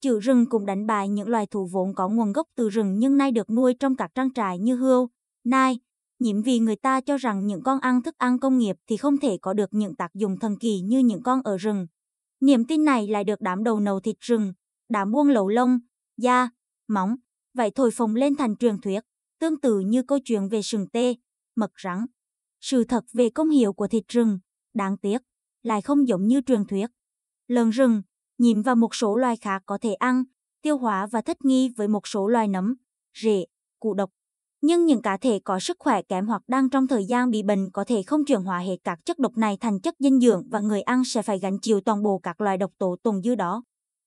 Chữ 0.00 0.20
rừng 0.20 0.46
cũng 0.50 0.66
đánh 0.66 0.86
bại 0.86 1.08
những 1.08 1.28
loài 1.28 1.46
thú 1.46 1.68
vốn 1.72 1.94
có 1.94 2.08
nguồn 2.08 2.32
gốc 2.32 2.46
từ 2.56 2.68
rừng 2.68 2.98
nhưng 2.98 3.16
nay 3.16 3.32
được 3.32 3.50
nuôi 3.50 3.74
trong 3.80 3.96
các 3.96 4.10
trang 4.14 4.32
trại 4.32 4.58
như 4.58 4.76
hươu, 4.76 5.08
nai, 5.44 5.80
nhiễm 6.22 6.42
vì 6.42 6.58
người 6.58 6.76
ta 6.76 7.00
cho 7.00 7.16
rằng 7.16 7.46
những 7.46 7.62
con 7.62 7.80
ăn 7.80 8.02
thức 8.02 8.18
ăn 8.18 8.38
công 8.38 8.58
nghiệp 8.58 8.76
thì 8.86 8.96
không 8.96 9.18
thể 9.18 9.38
có 9.42 9.52
được 9.52 9.68
những 9.72 9.96
tác 9.96 10.14
dụng 10.14 10.38
thần 10.38 10.58
kỳ 10.58 10.80
như 10.80 10.98
những 10.98 11.22
con 11.22 11.42
ở 11.42 11.56
rừng. 11.56 11.86
Niềm 12.40 12.64
tin 12.64 12.84
này 12.84 13.06
lại 13.06 13.24
được 13.24 13.40
đám 13.40 13.64
đầu 13.64 13.80
nầu 13.80 14.00
thịt 14.00 14.16
rừng, 14.20 14.52
đám 14.88 15.12
buông 15.12 15.28
lẩu 15.28 15.48
lông, 15.48 15.78
da, 16.16 16.50
móng, 16.88 17.16
vậy 17.54 17.70
thổi 17.74 17.90
phồng 17.90 18.14
lên 18.14 18.36
thành 18.36 18.56
truyền 18.56 18.80
thuyết, 18.80 19.00
tương 19.40 19.60
tự 19.60 19.80
như 19.80 20.02
câu 20.02 20.18
chuyện 20.24 20.48
về 20.48 20.62
sừng 20.62 20.88
tê, 20.88 21.14
mật 21.56 21.70
rắn. 21.82 22.06
Sự 22.60 22.84
thật 22.84 23.04
về 23.12 23.30
công 23.30 23.50
hiệu 23.50 23.72
của 23.72 23.88
thịt 23.88 24.08
rừng, 24.08 24.38
đáng 24.74 24.96
tiếc, 24.96 25.22
lại 25.62 25.82
không 25.82 26.08
giống 26.08 26.26
như 26.26 26.40
truyền 26.40 26.64
thuyết. 26.64 26.86
Lợn 27.48 27.70
rừng, 27.70 28.02
nhím 28.38 28.62
và 28.62 28.74
một 28.74 28.94
số 28.94 29.16
loài 29.16 29.36
khác 29.36 29.62
có 29.66 29.78
thể 29.80 29.94
ăn, 29.94 30.24
tiêu 30.62 30.78
hóa 30.78 31.06
và 31.06 31.20
thích 31.20 31.44
nghi 31.44 31.68
với 31.76 31.88
một 31.88 32.06
số 32.06 32.28
loài 32.28 32.48
nấm, 32.48 32.74
rễ, 33.14 33.46
cụ 33.80 33.94
độc. 33.94 34.10
Nhưng 34.62 34.86
những 34.86 35.02
cá 35.02 35.16
thể 35.16 35.38
có 35.38 35.58
sức 35.58 35.76
khỏe 35.78 36.02
kém 36.02 36.26
hoặc 36.26 36.42
đang 36.48 36.70
trong 36.70 36.86
thời 36.86 37.04
gian 37.04 37.30
bị 37.30 37.42
bệnh 37.42 37.70
có 37.70 37.84
thể 37.84 38.02
không 38.02 38.24
chuyển 38.24 38.42
hóa 38.42 38.58
hết 38.58 38.76
các 38.84 38.98
chất 39.04 39.18
độc 39.18 39.36
này 39.36 39.56
thành 39.60 39.80
chất 39.80 39.94
dinh 39.98 40.20
dưỡng 40.20 40.48
và 40.50 40.60
người 40.60 40.82
ăn 40.82 41.04
sẽ 41.04 41.22
phải 41.22 41.38
gánh 41.38 41.58
chịu 41.58 41.80
toàn 41.80 42.02
bộ 42.02 42.18
các 42.18 42.40
loại 42.40 42.56
độc 42.56 42.70
tố 42.78 42.96
tồn 43.02 43.22
dư 43.22 43.34
đó. 43.34 43.64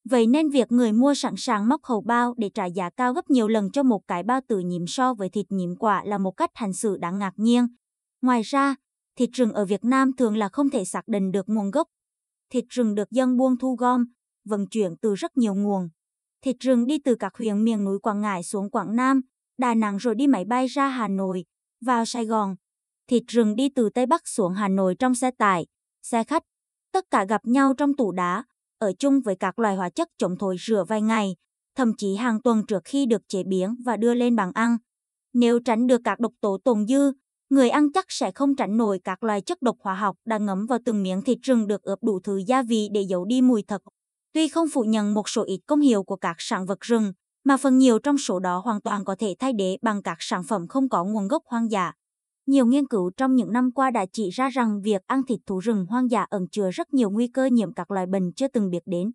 Vậy 0.09 0.27
nên 0.27 0.49
việc 0.49 0.71
người 0.71 0.91
mua 0.91 1.13
sẵn 1.13 1.33
sàng 1.37 1.69
móc 1.69 1.83
hầu 1.83 2.01
bao 2.01 2.33
để 2.37 2.49
trả 2.49 2.65
giá 2.65 2.89
cao 2.89 3.13
gấp 3.13 3.29
nhiều 3.29 3.47
lần 3.47 3.71
cho 3.71 3.83
một 3.83 4.07
cái 4.07 4.23
bao 4.23 4.41
tử 4.47 4.59
nhiễm 4.59 4.87
so 4.87 5.13
với 5.13 5.29
thịt 5.29 5.45
nhiễm 5.49 5.75
quả 5.75 6.03
là 6.05 6.17
một 6.17 6.31
cách 6.31 6.49
hành 6.53 6.73
xử 6.73 6.97
đáng 6.97 7.19
ngạc 7.19 7.33
nhiên. 7.35 7.67
Ngoài 8.21 8.41
ra, 8.41 8.75
thịt 9.17 9.29
rừng 9.33 9.53
ở 9.53 9.65
Việt 9.65 9.83
Nam 9.83 10.11
thường 10.17 10.37
là 10.37 10.49
không 10.49 10.69
thể 10.69 10.85
xác 10.85 11.07
định 11.07 11.31
được 11.31 11.49
nguồn 11.49 11.71
gốc. 11.71 11.87
Thịt 12.51 12.65
rừng 12.69 12.95
được 12.95 13.11
dân 13.11 13.37
buôn 13.37 13.57
thu 13.57 13.75
gom, 13.75 14.05
vận 14.45 14.67
chuyển 14.67 14.95
từ 15.01 15.15
rất 15.15 15.37
nhiều 15.37 15.55
nguồn. 15.55 15.89
Thịt 16.43 16.55
rừng 16.59 16.85
đi 16.85 16.99
từ 16.99 17.15
các 17.15 17.37
huyện 17.37 17.63
miền 17.63 17.83
núi 17.83 17.99
Quảng 17.99 18.21
Ngãi 18.21 18.43
xuống 18.43 18.69
Quảng 18.69 18.95
Nam, 18.95 19.21
Đà 19.57 19.73
Nẵng 19.73 19.97
rồi 19.97 20.15
đi 20.15 20.27
máy 20.27 20.45
bay 20.45 20.67
ra 20.67 20.87
Hà 20.87 21.07
Nội, 21.07 21.45
vào 21.81 22.05
Sài 22.05 22.25
Gòn. 22.25 22.55
Thịt 23.07 23.23
rừng 23.27 23.55
đi 23.55 23.69
từ 23.69 23.89
Tây 23.89 24.05
Bắc 24.05 24.27
xuống 24.27 24.53
Hà 24.53 24.67
Nội 24.67 24.95
trong 24.99 25.15
xe 25.15 25.31
tải, 25.31 25.65
xe 26.01 26.23
khách. 26.23 26.43
Tất 26.91 27.05
cả 27.11 27.25
gặp 27.25 27.41
nhau 27.45 27.73
trong 27.77 27.95
tủ 27.95 28.11
đá, 28.11 28.43
ở 28.79 28.93
chung 28.99 29.21
với 29.21 29.35
các 29.35 29.59
loài 29.59 29.75
hóa 29.75 29.89
chất 29.89 30.07
chống 30.17 30.37
thối 30.39 30.55
rửa 30.59 30.83
vài 30.87 31.01
ngày, 31.01 31.35
thậm 31.75 31.91
chí 31.97 32.15
hàng 32.15 32.41
tuần 32.41 32.65
trước 32.67 32.81
khi 32.85 33.05
được 33.05 33.21
chế 33.27 33.43
biến 33.43 33.75
và 33.85 33.97
đưa 33.97 34.13
lên 34.13 34.35
bàn 34.35 34.51
ăn. 34.53 34.77
Nếu 35.33 35.59
tránh 35.59 35.87
được 35.87 36.01
các 36.03 36.19
độc 36.19 36.31
tố 36.41 36.57
tồn 36.63 36.87
dư, 36.87 37.11
người 37.49 37.69
ăn 37.69 37.91
chắc 37.91 38.05
sẽ 38.09 38.31
không 38.31 38.55
tránh 38.55 38.77
nổi 38.77 38.99
các 39.03 39.23
loài 39.23 39.41
chất 39.41 39.61
độc 39.61 39.77
hóa 39.79 39.95
học 39.95 40.15
đã 40.25 40.37
ngấm 40.37 40.65
vào 40.65 40.79
từng 40.85 41.03
miếng 41.03 41.21
thịt 41.21 41.37
rừng 41.43 41.67
được 41.67 41.83
ướp 41.83 42.03
đủ 42.03 42.19
thứ 42.19 42.41
gia 42.47 42.63
vị 42.63 42.87
để 42.93 43.01
giấu 43.01 43.25
đi 43.25 43.41
mùi 43.41 43.63
thật. 43.63 43.81
Tuy 44.33 44.47
không 44.47 44.67
phủ 44.73 44.83
nhận 44.83 45.13
một 45.13 45.29
số 45.29 45.43
ít 45.43 45.59
công 45.67 45.81
hiệu 45.81 46.03
của 46.03 46.15
các 46.15 46.35
sản 46.39 46.65
vật 46.65 46.81
rừng, 46.81 47.13
mà 47.45 47.57
phần 47.57 47.77
nhiều 47.77 47.99
trong 47.99 48.17
số 48.17 48.39
đó 48.39 48.61
hoàn 48.65 48.81
toàn 48.81 49.05
có 49.05 49.15
thể 49.19 49.35
thay 49.39 49.53
thế 49.59 49.77
bằng 49.81 50.01
các 50.01 50.17
sản 50.19 50.43
phẩm 50.43 50.67
không 50.67 50.89
có 50.89 51.03
nguồn 51.03 51.27
gốc 51.27 51.43
hoang 51.45 51.71
dã. 51.71 51.93
Nhiều 52.45 52.65
nghiên 52.65 52.87
cứu 52.87 53.11
trong 53.17 53.35
những 53.35 53.51
năm 53.51 53.71
qua 53.71 53.91
đã 53.91 54.05
chỉ 54.11 54.29
ra 54.29 54.49
rằng 54.49 54.81
việc 54.81 55.01
ăn 55.07 55.21
thịt 55.27 55.39
thú 55.45 55.59
rừng 55.59 55.85
hoang 55.89 56.11
dã 56.11 56.25
ẩn 56.29 56.47
chứa 56.51 56.69
rất 56.71 56.93
nhiều 56.93 57.09
nguy 57.09 57.27
cơ 57.27 57.45
nhiễm 57.45 57.73
các 57.73 57.91
loại 57.91 58.05
bệnh 58.05 58.33
chưa 58.33 58.47
từng 58.47 58.69
biết 58.69 58.83
đến. 58.85 59.11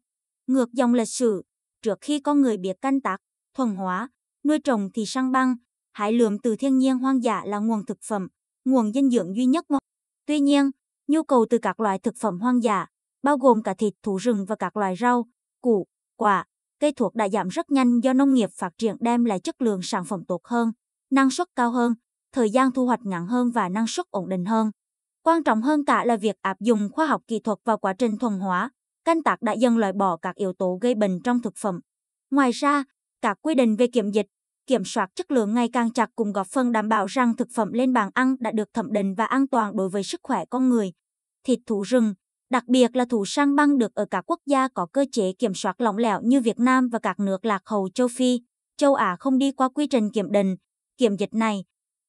Ngược 0.46 0.72
dòng 0.72 0.94
lịch 0.94 1.08
sử, 1.08 1.42
trước 1.82 1.98
khi 2.00 2.20
con 2.20 2.40
người 2.40 2.56
biết 2.56 2.76
canh 2.80 3.00
tác, 3.00 3.20
thuần 3.56 3.74
hóa, 3.74 4.08
nuôi 4.44 4.58
trồng 4.64 4.88
thì 4.94 5.06
săn 5.06 5.32
băng, 5.32 5.54
hái 5.92 6.12
lượm 6.12 6.38
từ 6.38 6.56
thiên 6.56 6.78
nhiên 6.78 6.98
hoang 6.98 7.22
dã 7.22 7.42
là 7.46 7.58
nguồn 7.58 7.84
thực 7.86 7.98
phẩm, 8.08 8.28
nguồn 8.64 8.92
dinh 8.92 9.10
dưỡng 9.10 9.36
duy 9.36 9.46
nhất. 9.46 9.64
Tuy 10.26 10.40
nhiên, 10.40 10.70
nhu 11.08 11.22
cầu 11.22 11.46
từ 11.50 11.58
các 11.58 11.80
loại 11.80 11.98
thực 11.98 12.14
phẩm 12.20 12.40
hoang 12.40 12.62
dã, 12.62 12.86
bao 13.22 13.36
gồm 13.36 13.62
cả 13.62 13.74
thịt 13.74 13.94
thú 14.02 14.16
rừng 14.16 14.44
và 14.48 14.56
các 14.56 14.76
loại 14.76 14.96
rau, 14.96 15.26
củ, 15.60 15.86
quả, 16.16 16.44
cây 16.80 16.92
thuộc 16.92 17.14
đã 17.14 17.28
giảm 17.28 17.48
rất 17.48 17.70
nhanh 17.70 18.00
do 18.00 18.12
nông 18.12 18.34
nghiệp 18.34 18.50
phát 18.52 18.72
triển 18.78 18.96
đem 19.00 19.24
lại 19.24 19.40
chất 19.40 19.62
lượng 19.62 19.80
sản 19.82 20.04
phẩm 20.04 20.24
tốt 20.28 20.40
hơn, 20.44 20.72
năng 21.10 21.30
suất 21.30 21.48
cao 21.56 21.70
hơn, 21.70 21.94
thời 22.32 22.50
gian 22.50 22.72
thu 22.72 22.86
hoạch 22.86 23.00
ngắn 23.04 23.26
hơn 23.26 23.50
và 23.50 23.68
năng 23.68 23.86
suất 23.86 24.06
ổn 24.10 24.28
định 24.28 24.44
hơn. 24.44 24.70
Quan 25.22 25.42
trọng 25.42 25.62
hơn 25.62 25.84
cả 25.84 26.04
là 26.04 26.16
việc 26.16 26.36
áp 26.42 26.60
dụng 26.60 26.88
khoa 26.92 27.06
học 27.06 27.22
kỹ 27.26 27.40
thuật 27.40 27.58
vào 27.64 27.78
quá 27.78 27.92
trình 27.92 28.18
thuần 28.18 28.38
hóa, 28.38 28.70
canh 29.04 29.22
tác 29.22 29.42
đã 29.42 29.52
dần 29.52 29.78
loại 29.78 29.92
bỏ 29.92 30.16
các 30.16 30.36
yếu 30.36 30.52
tố 30.52 30.78
gây 30.80 30.94
bệnh 30.94 31.22
trong 31.22 31.42
thực 31.42 31.56
phẩm. 31.56 31.80
Ngoài 32.30 32.50
ra, 32.50 32.84
các 33.22 33.38
quy 33.42 33.54
định 33.54 33.76
về 33.76 33.86
kiểm 33.86 34.10
dịch, 34.10 34.26
kiểm 34.66 34.84
soát 34.84 35.10
chất 35.14 35.30
lượng 35.30 35.54
ngày 35.54 35.68
càng 35.72 35.92
chặt 35.92 36.10
cùng 36.16 36.32
góp 36.32 36.46
phần 36.46 36.72
đảm 36.72 36.88
bảo 36.88 37.06
rằng 37.06 37.36
thực 37.36 37.48
phẩm 37.54 37.72
lên 37.72 37.92
bàn 37.92 38.10
ăn 38.14 38.36
đã 38.40 38.50
được 38.52 38.68
thẩm 38.72 38.92
định 38.92 39.14
và 39.14 39.24
an 39.24 39.48
toàn 39.48 39.76
đối 39.76 39.88
với 39.88 40.02
sức 40.02 40.20
khỏe 40.22 40.44
con 40.50 40.68
người. 40.68 40.92
Thịt 41.44 41.58
thú 41.66 41.82
rừng, 41.82 42.14
đặc 42.50 42.68
biệt 42.68 42.96
là 42.96 43.04
thú 43.04 43.24
săn 43.26 43.56
băng 43.56 43.78
được 43.78 43.94
ở 43.94 44.04
các 44.04 44.24
quốc 44.26 44.40
gia 44.46 44.68
có 44.68 44.86
cơ 44.86 45.04
chế 45.12 45.32
kiểm 45.32 45.54
soát 45.54 45.80
lỏng 45.80 45.98
lẻo 45.98 46.20
như 46.22 46.40
Việt 46.40 46.58
Nam 46.58 46.88
và 46.88 46.98
các 46.98 47.20
nước 47.20 47.44
lạc 47.44 47.62
hậu 47.64 47.88
châu 47.88 48.08
Phi, 48.08 48.40
châu 48.76 48.94
Á 48.94 49.16
không 49.20 49.38
đi 49.38 49.52
qua 49.52 49.68
quy 49.68 49.86
trình 49.86 50.10
kiểm 50.10 50.30
định, 50.30 50.56
kiểm 50.96 51.16
dịch 51.16 51.34
này. 51.34 51.64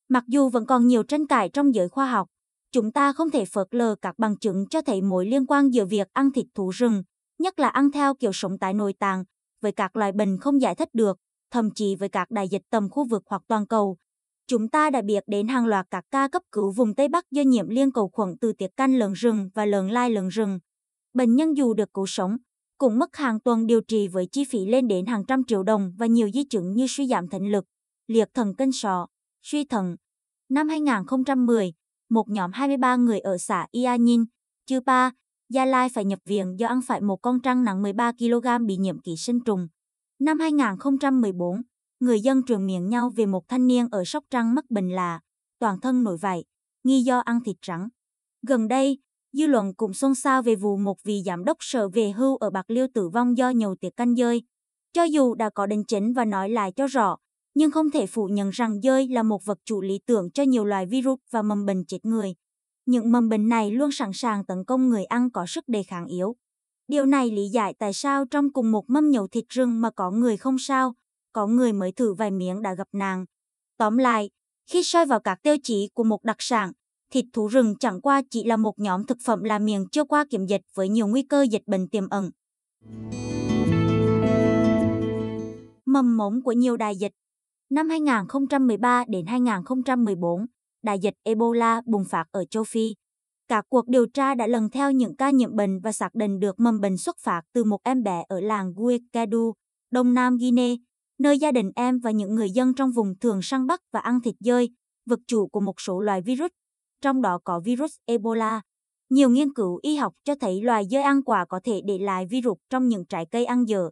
Mặc 0.10 0.24
dù 0.28 0.50
vẫn 0.50 0.66
còn 0.66 0.88
nhiều 0.88 1.04
tranh 1.04 1.28
cãi 1.28 1.50
trong 1.50 1.76
giới 1.76 1.90
khoa 1.90 2.06
học, 2.06 2.28
chúng 2.72 2.92
ta 2.92 3.14
không 3.14 3.30
thể 3.30 3.46
phớt 3.46 3.68
lờ 3.72 3.96
các 4.02 4.20
bằng 4.20 4.38
chứng 4.38 4.66
cho 4.70 4.82
thấy 4.82 5.02
mối 5.02 5.26
liên 5.26 5.46
quan 5.46 5.74
giữa 5.74 5.86
việc 5.86 6.08
ăn 6.14 6.32
thịt 6.32 6.46
thú 6.56 6.70
rừng, 6.70 7.04
nhất 7.40 7.60
là 7.60 7.68
ăn 7.68 7.92
theo 7.92 8.16
kiểu 8.16 8.32
sống 8.34 8.58
tại 8.58 8.74
nội 8.74 8.94
tạng, 9.00 9.24
với 9.62 9.72
các 9.72 9.96
loài 9.96 10.12
bệnh 10.12 10.38
không 10.38 10.62
giải 10.62 10.76
thích 10.76 10.90
được, 10.94 11.18
thậm 11.52 11.72
chí 11.72 11.96
với 11.96 12.10
các 12.10 12.32
đại 12.32 12.48
dịch 12.48 12.64
tầm 12.70 12.90
khu 12.90 13.06
vực 13.06 13.24
hoặc 13.26 13.42
toàn 13.48 13.68
cầu. 13.68 13.98
Chúng 14.52 14.68
ta 14.68 14.90
đã 14.90 15.02
biết 15.02 15.24
đến 15.28 15.48
hàng 15.48 15.66
loạt 15.66 15.88
các 15.92 16.06
ca 16.12 16.28
cấp 16.28 16.42
cứu 16.52 16.72
vùng 16.72 16.96
Tây 16.96 17.08
Bắc 17.08 17.32
do 17.32 17.42
nhiễm 17.42 17.70
liên 17.70 17.92
cầu 17.92 18.10
khuẩn 18.14 18.38
từ 18.42 18.54
tiệc 18.54 18.78
canh 18.78 18.96
lợn 18.96 19.14
rừng 19.14 19.50
và 19.54 19.66
lợn 19.66 19.90
lai 19.90 20.10
lợn 20.10 20.28
rừng. 20.28 20.60
Bệnh 21.14 21.36
nhân 21.36 21.58
dù 21.58 21.74
được 21.74 21.94
cứu 21.94 22.06
sống, 22.08 22.38
cũng 22.78 23.00
mất 23.00 23.16
hàng 23.16 23.40
tuần 23.40 23.68
điều 23.68 23.82
trị 23.82 24.08
với 24.08 24.28
chi 24.32 24.44
phí 24.44 24.66
lên 24.66 24.88
đến 24.88 25.06
hàng 25.06 25.26
trăm 25.26 25.44
triệu 25.44 25.64
đồng 25.64 25.94
và 25.98 26.06
nhiều 26.06 26.30
di 26.34 26.44
chứng 26.44 26.76
như 26.76 26.86
suy 26.90 27.08
giảm 27.08 27.28
thính 27.28 27.52
lực, 27.52 27.66
liệt 28.08 28.30
thần 28.34 28.56
kinh 28.56 28.72
sọ, 28.72 29.08
suy 29.42 29.66
thận. 29.66 29.96
Năm 30.50 30.70
2010, 30.70 31.74
một 32.10 32.30
nhóm 32.30 32.52
23 32.52 32.96
người 32.96 33.20
ở 33.20 33.38
xã 33.38 33.68
Ia 33.72 33.98
Nhin, 34.00 34.26
Chư 34.66 34.80
Pa, 34.86 35.12
Gia 35.50 35.66
Lai 35.66 35.90
phải 35.90 36.06
nhập 36.06 36.20
viện 36.26 36.60
do 36.60 36.68
ăn 36.68 36.82
phải 36.82 37.02
một 37.02 37.18
con 37.22 37.40
trăng 37.42 37.64
nặng 37.64 37.82
13 37.82 38.12
kg 38.12 38.66
bị 38.66 38.78
nhiễm 38.78 39.00
ký 39.00 39.16
sinh 39.18 39.40
trùng. 39.40 39.68
Năm 40.20 40.40
2014, 40.40 41.62
người 42.02 42.22
dân 42.22 42.44
truyền 42.44 42.66
miệng 42.66 42.90
nhau 42.90 43.10
về 43.16 43.26
một 43.26 43.48
thanh 43.48 43.68
niên 43.68 43.88
ở 43.92 44.04
Sóc 44.06 44.24
Trăng 44.30 44.56
mắc 44.56 44.66
bệnh 44.70 44.90
lạ, 44.90 45.20
toàn 45.60 45.80
thân 45.80 46.04
nổi 46.04 46.18
vảy, 46.18 46.44
nghi 46.84 47.02
do 47.02 47.20
ăn 47.20 47.40
thịt 47.44 47.56
rắn. 47.68 47.88
Gần 48.48 48.68
đây, 48.68 48.98
dư 49.34 49.48
luận 49.48 49.74
cũng 49.74 49.94
xôn 49.94 50.16
xao 50.16 50.42
về 50.42 50.56
vụ 50.56 50.78
một 50.78 51.04
vị 51.04 51.22
giám 51.26 51.46
đốc 51.46 51.58
sở 51.60 51.90
về 51.90 52.12
hưu 52.12 52.38
ở 52.38 52.50
Bạc 52.50 52.66
Liêu 52.68 52.88
tử 52.94 53.10
vong 53.10 53.38
do 53.38 53.50
nhậu 53.50 53.76
tiệc 53.76 53.96
canh 53.96 54.16
dơi. 54.16 54.44
Cho 54.94 55.04
dù 55.04 55.36
đã 55.36 55.50
có 55.50 55.66
đính 55.66 55.84
chính 55.84 56.14
và 56.14 56.26
nói 56.26 56.50
lại 56.50 56.72
cho 56.76 56.88
rõ, 56.88 57.18
nhưng 57.54 57.72
không 57.72 57.92
thể 57.92 58.08
phủ 58.08 58.28
nhận 58.28 58.50
rằng 58.50 58.82
dơi 58.82 59.08
là 59.08 59.24
một 59.24 59.46
vật 59.46 59.58
chủ 59.66 59.82
lý 59.82 60.00
tưởng 60.06 60.32
cho 60.32 60.44
nhiều 60.44 60.66
loài 60.66 60.86
virus 60.86 61.20
và 61.32 61.42
mầm 61.42 61.66
bệnh 61.66 61.86
chết 61.86 62.06
người. 62.06 62.36
Những 62.86 63.12
mầm 63.12 63.30
bệnh 63.30 63.50
này 63.50 63.72
luôn 63.72 63.92
sẵn 63.92 64.12
sàng 64.14 64.46
tấn 64.46 64.66
công 64.66 64.90
người 64.90 65.06
ăn 65.06 65.30
có 65.30 65.46
sức 65.48 65.64
đề 65.68 65.84
kháng 65.84 66.08
yếu. 66.08 66.36
Điều 66.88 67.06
này 67.06 67.32
lý 67.32 67.50
giải 67.50 67.74
tại 67.80 67.94
sao 67.94 68.26
trong 68.26 68.54
cùng 68.54 68.72
một 68.72 68.90
mâm 68.90 69.10
nhậu 69.10 69.28
thịt 69.28 69.46
rừng 69.50 69.82
mà 69.82 69.90
có 69.92 70.12
người 70.12 70.38
không 70.38 70.58
sao, 70.60 70.94
có 71.34 71.48
người 71.48 71.74
mới 71.74 71.92
thử 71.92 72.14
vài 72.14 72.32
miếng 72.32 72.62
đã 72.62 72.74
gặp 72.74 72.88
nàng. 72.92 73.26
Tóm 73.78 73.98
lại, 73.98 74.30
khi 74.72 74.84
soi 74.84 75.06
vào 75.06 75.20
các 75.20 75.40
tiêu 75.44 75.56
chí 75.64 75.90
của 75.94 76.04
một 76.04 76.24
đặc 76.24 76.38
sản, 76.40 76.72
thịt 77.12 77.26
thú 77.34 77.48
rừng 77.48 77.76
chẳng 77.80 78.02
qua 78.02 78.22
chỉ 78.30 78.44
là 78.44 78.58
một 78.58 78.80
nhóm 78.80 79.06
thực 79.06 79.18
phẩm 79.26 79.44
là 79.44 79.60
miệng 79.60 79.86
chưa 79.92 80.04
qua 80.04 80.26
kiểm 80.30 80.46
dịch 80.46 80.62
với 80.76 80.90
nhiều 80.90 81.08
nguy 81.08 81.24
cơ 81.24 81.42
dịch 81.52 81.64
bệnh 81.66 81.90
tiềm 81.90 82.10
ẩn. 82.10 82.32
Mầm 85.86 86.18
mống 86.18 86.44
của 86.44 86.52
nhiều 86.52 86.78
đại 86.78 86.96
dịch 86.96 87.12
Năm 87.72 87.90
2013 87.90 89.04
đến 89.08 89.26
2014, 89.26 90.46
đại 90.84 91.00
dịch 91.00 91.14
Ebola 91.24 91.82
bùng 91.86 92.06
phát 92.06 92.26
ở 92.32 92.46
châu 92.46 92.64
Phi. 92.64 92.96
Các 93.48 93.66
cuộc 93.70 93.88
điều 93.88 94.06
tra 94.06 94.36
đã 94.36 94.48
lần 94.48 94.70
theo 94.70 94.92
những 94.92 95.16
ca 95.16 95.30
nhiễm 95.30 95.56
bệnh 95.56 95.80
và 95.80 95.92
xác 95.92 96.16
định 96.16 96.40
được 96.40 96.60
mầm 96.60 96.80
bệnh 96.80 96.98
xuất 96.98 97.18
phát 97.20 97.42
từ 97.54 97.64
một 97.64 97.80
em 97.84 98.04
bé 98.04 98.24
ở 98.28 98.40
làng 98.40 98.74
Guekadu, 98.76 99.54
Đông 99.92 100.14
Nam 100.14 100.38
Guinea, 100.38 100.76
nơi 101.22 101.38
gia 101.38 101.52
đình 101.52 101.72
em 101.76 102.00
và 102.00 102.12
những 102.12 102.36
người 102.36 102.52
dân 102.52 102.74
trong 102.74 102.92
vùng 102.92 103.14
thường 103.20 103.42
săn 103.42 103.68
bắt 103.68 103.82
và 103.94 104.00
ăn 104.00 104.22
thịt 104.22 104.36
dơi, 104.40 104.70
vật 105.06 105.20
chủ 105.28 105.48
của 105.48 105.60
một 105.60 105.82
số 105.82 106.00
loài 106.00 106.22
virus, 106.22 106.52
trong 107.02 107.22
đó 107.22 107.40
có 107.44 107.60
virus 107.60 107.96
Ebola. 108.06 108.62
Nhiều 109.10 109.30
nghiên 109.30 109.54
cứu 109.54 109.80
y 109.82 109.96
học 109.96 110.14
cho 110.24 110.36
thấy 110.36 110.62
loài 110.62 110.86
dơi 110.92 111.02
ăn 111.02 111.24
quả 111.24 111.46
có 111.46 111.60
thể 111.64 111.82
để 111.86 111.98
lại 111.98 112.26
virus 112.26 112.58
trong 112.70 112.88
những 112.88 113.06
trái 113.06 113.26
cây 113.32 113.46
ăn 113.46 113.68
dở. 113.68 113.90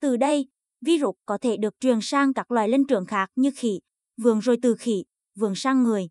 Từ 0.00 0.16
đây, 0.16 0.48
virus 0.80 1.14
có 1.26 1.38
thể 1.38 1.56
được 1.56 1.74
truyền 1.80 1.98
sang 2.02 2.34
các 2.34 2.50
loài 2.50 2.68
linh 2.68 2.86
trưởng 2.86 3.06
khác 3.06 3.30
như 3.36 3.50
khỉ, 3.56 3.80
vườn 4.22 4.38
rồi 4.38 4.58
từ 4.62 4.74
khỉ, 4.74 5.04
vườn 5.38 5.54
sang 5.54 5.82
người. 5.82 6.08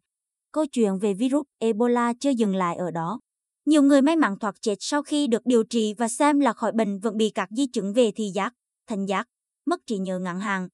Câu 0.51 0.65
chuyện 0.65 0.99
về 1.01 1.13
virus 1.13 1.45
Ebola 1.59 2.13
chưa 2.19 2.29
dừng 2.29 2.55
lại 2.55 2.75
ở 2.75 2.91
đó. 2.91 3.19
Nhiều 3.65 3.81
người 3.81 4.01
may 4.01 4.15
mắn 4.15 4.39
thoát 4.39 4.55
chết 4.61 4.75
sau 4.79 5.03
khi 5.03 5.27
được 5.27 5.41
điều 5.45 5.63
trị 5.63 5.93
và 5.97 6.07
xem 6.07 6.39
là 6.39 6.53
khỏi 6.53 6.71
bệnh 6.71 6.99
vẫn 6.99 7.17
bị 7.17 7.29
các 7.29 7.49
di 7.51 7.67
chứng 7.67 7.93
về 7.93 8.11
thị 8.11 8.25
giác, 8.33 8.53
thành 8.87 9.05
giác, 9.05 9.27
mất 9.65 9.79
trí 9.87 9.97
nhớ 9.97 10.19
ngắn 10.19 10.39
hạn. 10.39 10.67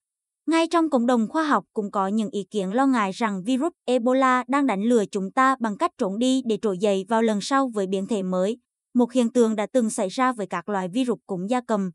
Ngay 0.47 0.67
trong 0.67 0.89
cộng 0.89 1.05
đồng 1.05 1.27
khoa 1.27 1.43
học 1.43 1.65
cũng 1.73 1.91
có 1.91 2.07
những 2.07 2.29
ý 2.29 2.43
kiến 2.43 2.73
lo 2.73 2.85
ngại 2.85 3.11
rằng 3.11 3.43
virus 3.43 3.71
Ebola 3.85 4.43
đang 4.47 4.67
đánh 4.67 4.83
lừa 4.83 5.05
chúng 5.05 5.31
ta 5.31 5.55
bằng 5.59 5.77
cách 5.77 5.91
trốn 5.97 6.19
đi 6.19 6.41
để 6.45 6.57
trỗi 6.61 6.77
dậy 6.77 7.05
vào 7.09 7.21
lần 7.21 7.41
sau 7.41 7.67
với 7.73 7.87
biến 7.87 8.07
thể 8.07 8.23
mới. 8.23 8.57
Một 8.93 9.11
hiện 9.11 9.31
tượng 9.31 9.55
đã 9.55 9.67
từng 9.73 9.89
xảy 9.89 10.09
ra 10.09 10.31
với 10.31 10.47
các 10.47 10.69
loài 10.69 10.87
virus 10.87 11.19
cúm 11.25 11.47
gia 11.47 11.61
cầm. 11.61 11.91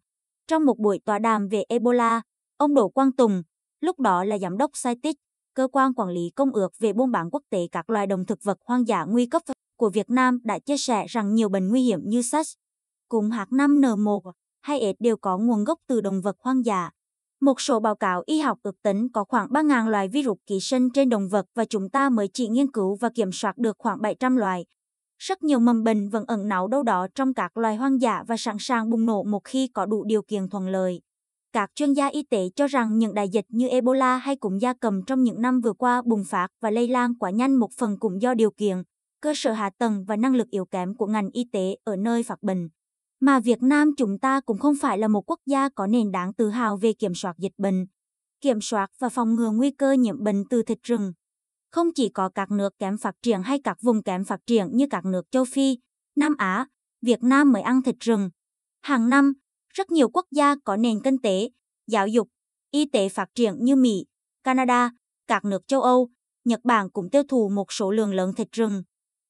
Trong 0.49 0.65
một 0.65 0.79
buổi 0.79 0.99
tọa 1.05 1.19
đàm 1.19 1.49
về 1.49 1.65
Ebola, 1.69 2.23
ông 2.57 2.75
Đỗ 2.75 2.89
Quang 2.89 3.13
Tùng, 3.13 3.43
lúc 3.81 4.01
đó 4.01 4.25
là 4.25 4.39
giám 4.39 4.57
đốc 4.59 4.71
CITES, 4.85 5.15
cơ 5.55 5.69
quan 5.73 5.95
quản 5.95 6.09
lý 6.09 6.31
công 6.37 6.53
ước 6.53 6.79
về 6.79 6.93
buôn 6.93 7.11
bán 7.11 7.31
quốc 7.31 7.43
tế 7.51 7.69
các 7.73 7.91
loài 7.91 8.07
động 8.07 8.27
thực 8.27 8.39
vật 8.43 8.59
hoang 8.65 8.89
dã 8.89 9.05
nguy 9.05 9.27
cấp 9.27 9.43
của 9.77 9.91
Việt 9.91 10.11
Nam 10.11 10.39
đã 10.45 10.59
chia 10.59 10.77
sẻ 10.77 11.07
rằng 11.09 11.35
nhiều 11.35 11.49
bệnh 11.49 11.69
nguy 11.69 11.83
hiểm 11.83 12.01
như 12.05 12.23
SARS, 12.23 12.55
cúm 13.09 13.31
H5N1 13.31 14.33
hay 14.67 14.81
AIDS 14.81 14.97
đều 15.01 15.17
có 15.17 15.39
nguồn 15.39 15.65
gốc 15.65 15.79
từ 15.89 16.01
động 16.01 16.21
vật 16.21 16.37
hoang 16.41 16.65
dã. 16.65 16.91
Một 17.41 17.61
số 17.61 17.81
báo 17.81 17.95
cáo 17.95 18.23
y 18.27 18.41
học 18.41 18.59
ước 18.63 18.83
tính 18.83 19.09
có 19.13 19.25
khoảng 19.25 19.49
3.000 19.49 19.89
loài 19.89 20.09
virus 20.09 20.39
ký 20.47 20.61
sinh 20.61 20.91
trên 20.91 21.09
động 21.09 21.29
vật 21.29 21.47
và 21.55 21.65
chúng 21.65 21.91
ta 21.91 22.09
mới 22.09 22.29
chỉ 22.33 22.49
nghiên 22.49 22.71
cứu 22.71 22.97
và 23.01 23.11
kiểm 23.15 23.33
soát 23.33 23.59
được 23.59 23.77
khoảng 23.79 24.01
700 24.03 24.37
loài. 24.37 24.67
Rất 25.19 25.43
nhiều 25.43 25.59
mầm 25.59 25.83
bệnh 25.85 26.09
vẫn 26.09 26.25
ẩn 26.27 26.49
náu 26.49 26.69
đâu 26.69 26.83
đó 26.83 27.07
trong 27.15 27.35
các 27.35 27.57
loài 27.57 27.77
hoang 27.77 28.01
dã 28.01 28.25
và 28.29 28.37
sẵn 28.37 28.57
sàng 28.59 28.91
bùng 28.91 29.07
nổ 29.07 29.23
một 29.23 29.45
khi 29.45 29.69
có 29.69 29.87
đủ 29.87 30.05
điều 30.05 30.23
kiện 30.23 30.49
thuận 30.49 30.69
lợi. 30.69 31.01
Các 31.53 31.71
chuyên 31.75 31.93
gia 31.93 32.07
y 32.07 32.23
tế 32.23 32.49
cho 32.57 32.67
rằng 32.67 32.99
những 32.99 33.15
đại 33.15 33.29
dịch 33.29 33.47
như 33.49 33.69
Ebola 33.69 34.17
hay 34.17 34.37
cúm 34.37 34.59
gia 34.59 34.73
cầm 34.73 35.03
trong 35.07 35.23
những 35.23 35.43
năm 35.43 35.61
vừa 35.61 35.73
qua 35.73 36.03
bùng 36.03 36.25
phát 36.25 36.49
và 36.61 36.71
lây 36.71 36.89
lan 36.89 37.15
quá 37.19 37.31
nhanh 37.31 37.55
một 37.55 37.71
phần 37.79 37.99
cũng 37.99 38.23
do 38.23 38.35
điều 38.35 38.51
kiện, 38.51 38.83
cơ 39.21 39.33
sở 39.37 39.53
hạ 39.53 39.71
tầng 39.79 40.05
và 40.05 40.17
năng 40.17 40.35
lực 40.35 40.51
yếu 40.51 40.65
kém 40.65 40.95
của 40.95 41.07
ngành 41.07 41.31
y 41.31 41.45
tế 41.53 41.77
ở 41.85 41.97
nơi 41.97 42.23
phát 42.23 42.43
bệnh. 42.43 42.69
Mà 43.21 43.41
Việt 43.41 43.63
Nam 43.63 43.91
chúng 43.97 44.19
ta 44.19 44.41
cũng 44.41 44.59
không 44.59 44.75
phải 44.81 44.99
là 44.99 45.09
một 45.09 45.31
quốc 45.31 45.41
gia 45.47 45.69
có 45.69 45.87
nền 45.87 46.13
đáng 46.13 46.35
tự 46.35 46.49
hào 46.49 46.77
về 46.77 46.93
kiểm 46.93 47.15
soát 47.15 47.39
dịch 47.39 47.53
bệnh, 47.59 47.87
kiểm 48.41 48.61
soát 48.61 48.91
và 48.99 49.09
phòng 49.09 49.35
ngừa 49.35 49.51
nguy 49.51 49.71
cơ 49.71 49.93
nhiễm 49.93 50.23
bệnh 50.23 50.45
từ 50.51 50.63
thịt 50.63 50.79
rừng. 50.83 51.13
Không 51.71 51.89
chỉ 51.95 52.09
có 52.09 52.29
các 52.29 52.51
nước 52.51 52.79
kém 52.79 52.99
phát 52.99 53.15
triển 53.23 53.43
hay 53.43 53.61
các 53.65 53.79
vùng 53.83 54.03
kém 54.03 54.25
phát 54.25 54.41
triển 54.47 54.77
như 54.77 54.87
các 54.91 55.05
nước 55.05 55.31
châu 55.31 55.45
Phi, 55.45 55.79
Nam 56.17 56.35
Á, 56.39 56.67
Việt 57.03 57.23
Nam 57.23 57.53
mới 57.53 57.63
ăn 57.63 57.83
thịt 57.83 57.97
rừng. 58.01 58.31
Hàng 58.83 59.09
năm, 59.09 59.33
rất 59.75 59.91
nhiều 59.91 60.09
quốc 60.09 60.27
gia 60.31 60.57
có 60.65 60.77
nền 60.77 61.01
kinh 61.03 61.19
tế, 61.19 61.51
giáo 61.87 62.09
dục, 62.09 62.29
y 62.71 62.87
tế 62.87 63.09
phát 63.09 63.29
triển 63.35 63.65
như 63.65 63.77
Mỹ, 63.77 64.05
Canada, 64.45 64.91
các 65.27 65.45
nước 65.45 65.63
châu 65.67 65.83
Âu, 65.83 66.11
Nhật 66.45 66.61
Bản 66.65 66.91
cũng 66.91 67.11
tiêu 67.11 67.23
thụ 67.29 67.49
một 67.49 67.73
số 67.73 67.91
lượng 67.91 68.15
lớn 68.15 68.33
thịt 68.37 68.53
rừng. 68.53 68.83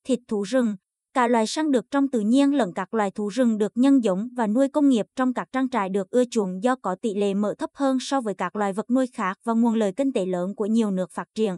Thịt 0.04 0.20
thú 0.28 0.42
rừng, 0.42 0.76
cả 1.16 1.28
loài 1.28 1.46
săn 1.46 1.70
được 1.72 1.90
trong 1.90 2.08
tự 2.08 2.20
nhiên 2.20 2.54
lẫn 2.54 2.72
các 2.74 2.94
loài 2.94 3.10
thú 3.10 3.28
rừng 3.28 3.58
được 3.58 3.72
nhân 3.74 4.04
giống 4.04 4.28
và 4.36 4.46
nuôi 4.46 4.68
công 4.68 4.88
nghiệp 4.88 5.06
trong 5.16 5.34
các 5.34 5.48
trang 5.52 5.68
trại 5.68 5.88
được 5.88 6.10
ưa 6.10 6.24
chuộng 6.30 6.62
do 6.62 6.76
có 6.76 6.96
tỷ 7.02 7.14
lệ 7.14 7.34
mỡ 7.34 7.54
thấp 7.58 7.70
hơn 7.74 7.98
so 8.00 8.20
với 8.20 8.34
các 8.34 8.56
loài 8.56 8.72
vật 8.72 8.90
nuôi 8.90 9.06
khác 9.06 9.38
và 9.44 9.52
nguồn 9.52 9.74
lợi 9.74 9.92
kinh 9.92 10.12
tế 10.12 10.26
lớn 10.26 10.54
của 10.54 10.66
nhiều 10.66 10.90
nước 10.90 11.10
phát 11.10 11.28
triển. 11.34 11.56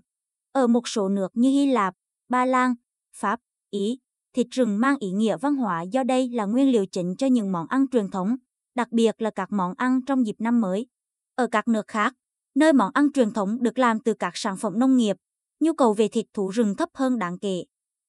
Ở 0.52 0.66
một 0.66 0.88
số 0.88 1.08
nước 1.08 1.28
như 1.34 1.48
Hy 1.48 1.66
Lạp, 1.66 1.94
Ba 2.28 2.44
Lan, 2.44 2.74
Pháp, 3.16 3.40
Ý, 3.70 3.98
thịt 4.34 4.46
rừng 4.50 4.80
mang 4.80 4.96
ý 5.00 5.10
nghĩa 5.10 5.36
văn 5.36 5.56
hóa 5.56 5.82
do 5.82 6.02
đây 6.02 6.28
là 6.28 6.44
nguyên 6.44 6.72
liệu 6.72 6.86
chính 6.86 7.16
cho 7.16 7.26
những 7.26 7.52
món 7.52 7.66
ăn 7.68 7.86
truyền 7.88 8.10
thống, 8.10 8.36
đặc 8.74 8.92
biệt 8.92 9.22
là 9.22 9.30
các 9.30 9.52
món 9.52 9.74
ăn 9.76 10.04
trong 10.04 10.26
dịp 10.26 10.36
năm 10.38 10.60
mới. 10.60 10.86
Ở 11.34 11.46
các 11.46 11.68
nước 11.68 11.86
khác, 11.86 12.14
nơi 12.54 12.72
món 12.72 12.90
ăn 12.94 13.12
truyền 13.12 13.30
thống 13.30 13.62
được 13.62 13.78
làm 13.78 14.00
từ 14.00 14.14
các 14.14 14.32
sản 14.34 14.56
phẩm 14.56 14.78
nông 14.78 14.96
nghiệp, 14.96 15.16
nhu 15.60 15.72
cầu 15.72 15.92
về 15.92 16.08
thịt 16.08 16.26
thú 16.34 16.48
rừng 16.48 16.74
thấp 16.76 16.88
hơn 16.94 17.18
đáng 17.18 17.38
kể. 17.38 17.64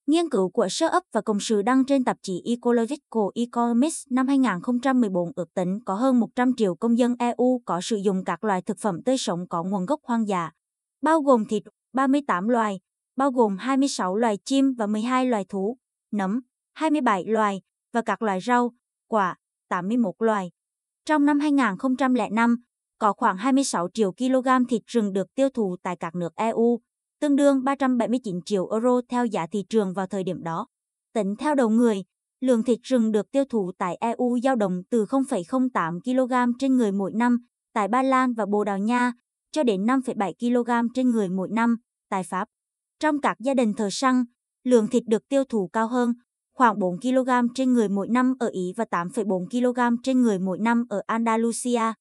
Nghiên 0.09 0.29
cứu 0.29 0.49
của 0.49 0.67
Sơ 0.69 0.87
ấp 0.87 1.03
và 1.11 1.21
Cộng 1.21 1.39
sự 1.39 1.61
đăng 1.61 1.85
trên 1.85 2.03
tạp 2.03 2.17
chí 2.21 2.41
Ecological 2.45 3.23
Economics 3.35 4.07
năm 4.09 4.27
2014 4.27 5.31
ước 5.35 5.53
tính 5.53 5.79
có 5.85 5.95
hơn 5.95 6.19
100 6.19 6.53
triệu 6.57 6.75
công 6.75 6.97
dân 6.97 7.15
EU 7.19 7.61
có 7.65 7.81
sử 7.81 7.95
dụng 7.95 8.23
các 8.25 8.43
loại 8.43 8.61
thực 8.61 8.77
phẩm 8.79 9.03
tươi 9.05 9.17
sống 9.17 9.47
có 9.49 9.63
nguồn 9.63 9.85
gốc 9.85 9.99
hoang 10.03 10.27
dã, 10.27 10.51
bao 11.01 11.21
gồm 11.21 11.45
thịt 11.45 11.63
38 11.93 12.47
loài, 12.47 12.79
bao 13.15 13.31
gồm 13.31 13.57
26 13.57 14.15
loài 14.15 14.37
chim 14.45 14.73
và 14.77 14.87
12 14.87 15.25
loài 15.25 15.45
thú, 15.49 15.77
nấm, 16.11 16.41
27 16.73 17.25
loài 17.25 17.61
và 17.93 18.01
các 18.01 18.21
loài 18.21 18.39
rau, 18.41 18.73
quả, 19.07 19.35
81 19.67 20.15
loài. 20.19 20.51
Trong 21.05 21.25
năm 21.25 21.39
2005, 21.39 22.63
có 22.99 23.13
khoảng 23.13 23.37
26 23.37 23.87
triệu 23.93 24.11
kg 24.11 24.47
thịt 24.69 24.81
rừng 24.87 25.13
được 25.13 25.35
tiêu 25.35 25.49
thụ 25.49 25.75
tại 25.83 25.95
các 25.95 26.15
nước 26.15 26.35
EU, 26.35 26.79
tương 27.19 27.35
đương 27.35 27.63
379 27.63 28.41
triệu 28.45 28.69
euro 28.71 29.01
theo 29.09 29.25
giá 29.25 29.47
thị 29.47 29.63
trường 29.69 29.93
vào 29.93 30.07
thời 30.07 30.23
điểm 30.23 30.43
đó. 30.43 30.67
Tính 31.13 31.35
theo 31.39 31.55
đầu 31.55 31.69
người, 31.69 32.03
lượng 32.41 32.63
thịt 32.63 32.79
rừng 32.83 33.11
được 33.11 33.31
tiêu 33.31 33.43
thụ 33.49 33.71
tại 33.77 33.95
EU 33.95 34.39
dao 34.43 34.55
động 34.55 34.81
từ 34.89 35.05
0,08 35.05 35.99
kg 35.99 36.57
trên 36.59 36.77
người 36.77 36.91
mỗi 36.91 37.11
năm 37.13 37.37
tại 37.73 37.87
Ba 37.87 38.03
Lan 38.03 38.33
và 38.33 38.45
Bồ 38.45 38.63
Đào 38.63 38.77
Nha 38.77 39.13
cho 39.51 39.63
đến 39.63 39.85
5,7 39.85 40.33
kg 40.39 40.93
trên 40.93 41.09
người 41.09 41.29
mỗi 41.29 41.49
năm 41.51 41.77
tại 42.09 42.23
Pháp. 42.23 42.47
Trong 42.99 43.21
các 43.21 43.37
gia 43.39 43.53
đình 43.53 43.73
thờ 43.73 43.89
săn, 43.91 44.23
lượng 44.63 44.87
thịt 44.87 45.03
được 45.07 45.27
tiêu 45.29 45.43
thụ 45.43 45.69
cao 45.73 45.87
hơn, 45.87 46.13
khoảng 46.53 46.79
4 46.79 46.99
kg 46.99 47.29
trên 47.55 47.73
người 47.73 47.89
mỗi 47.89 48.07
năm 48.07 48.33
ở 48.39 48.47
Ý 48.47 48.73
và 48.77 48.85
8,4 48.91 49.45
kg 49.49 50.01
trên 50.03 50.21
người 50.21 50.39
mỗi 50.39 50.59
năm 50.59 50.85
ở 50.89 51.01
Andalusia. 51.07 51.93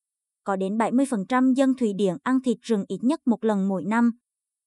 Có 0.44 0.56
đến 0.56 0.78
70% 0.78 1.54
dân 1.54 1.74
Thụy 1.74 1.92
Điển 1.92 2.14
ăn 2.22 2.42
thịt 2.42 2.58
rừng 2.62 2.84
ít 2.88 2.98
nhất 3.02 3.20
một 3.26 3.44
lần 3.44 3.68
mỗi 3.68 3.84
năm. 3.84 4.10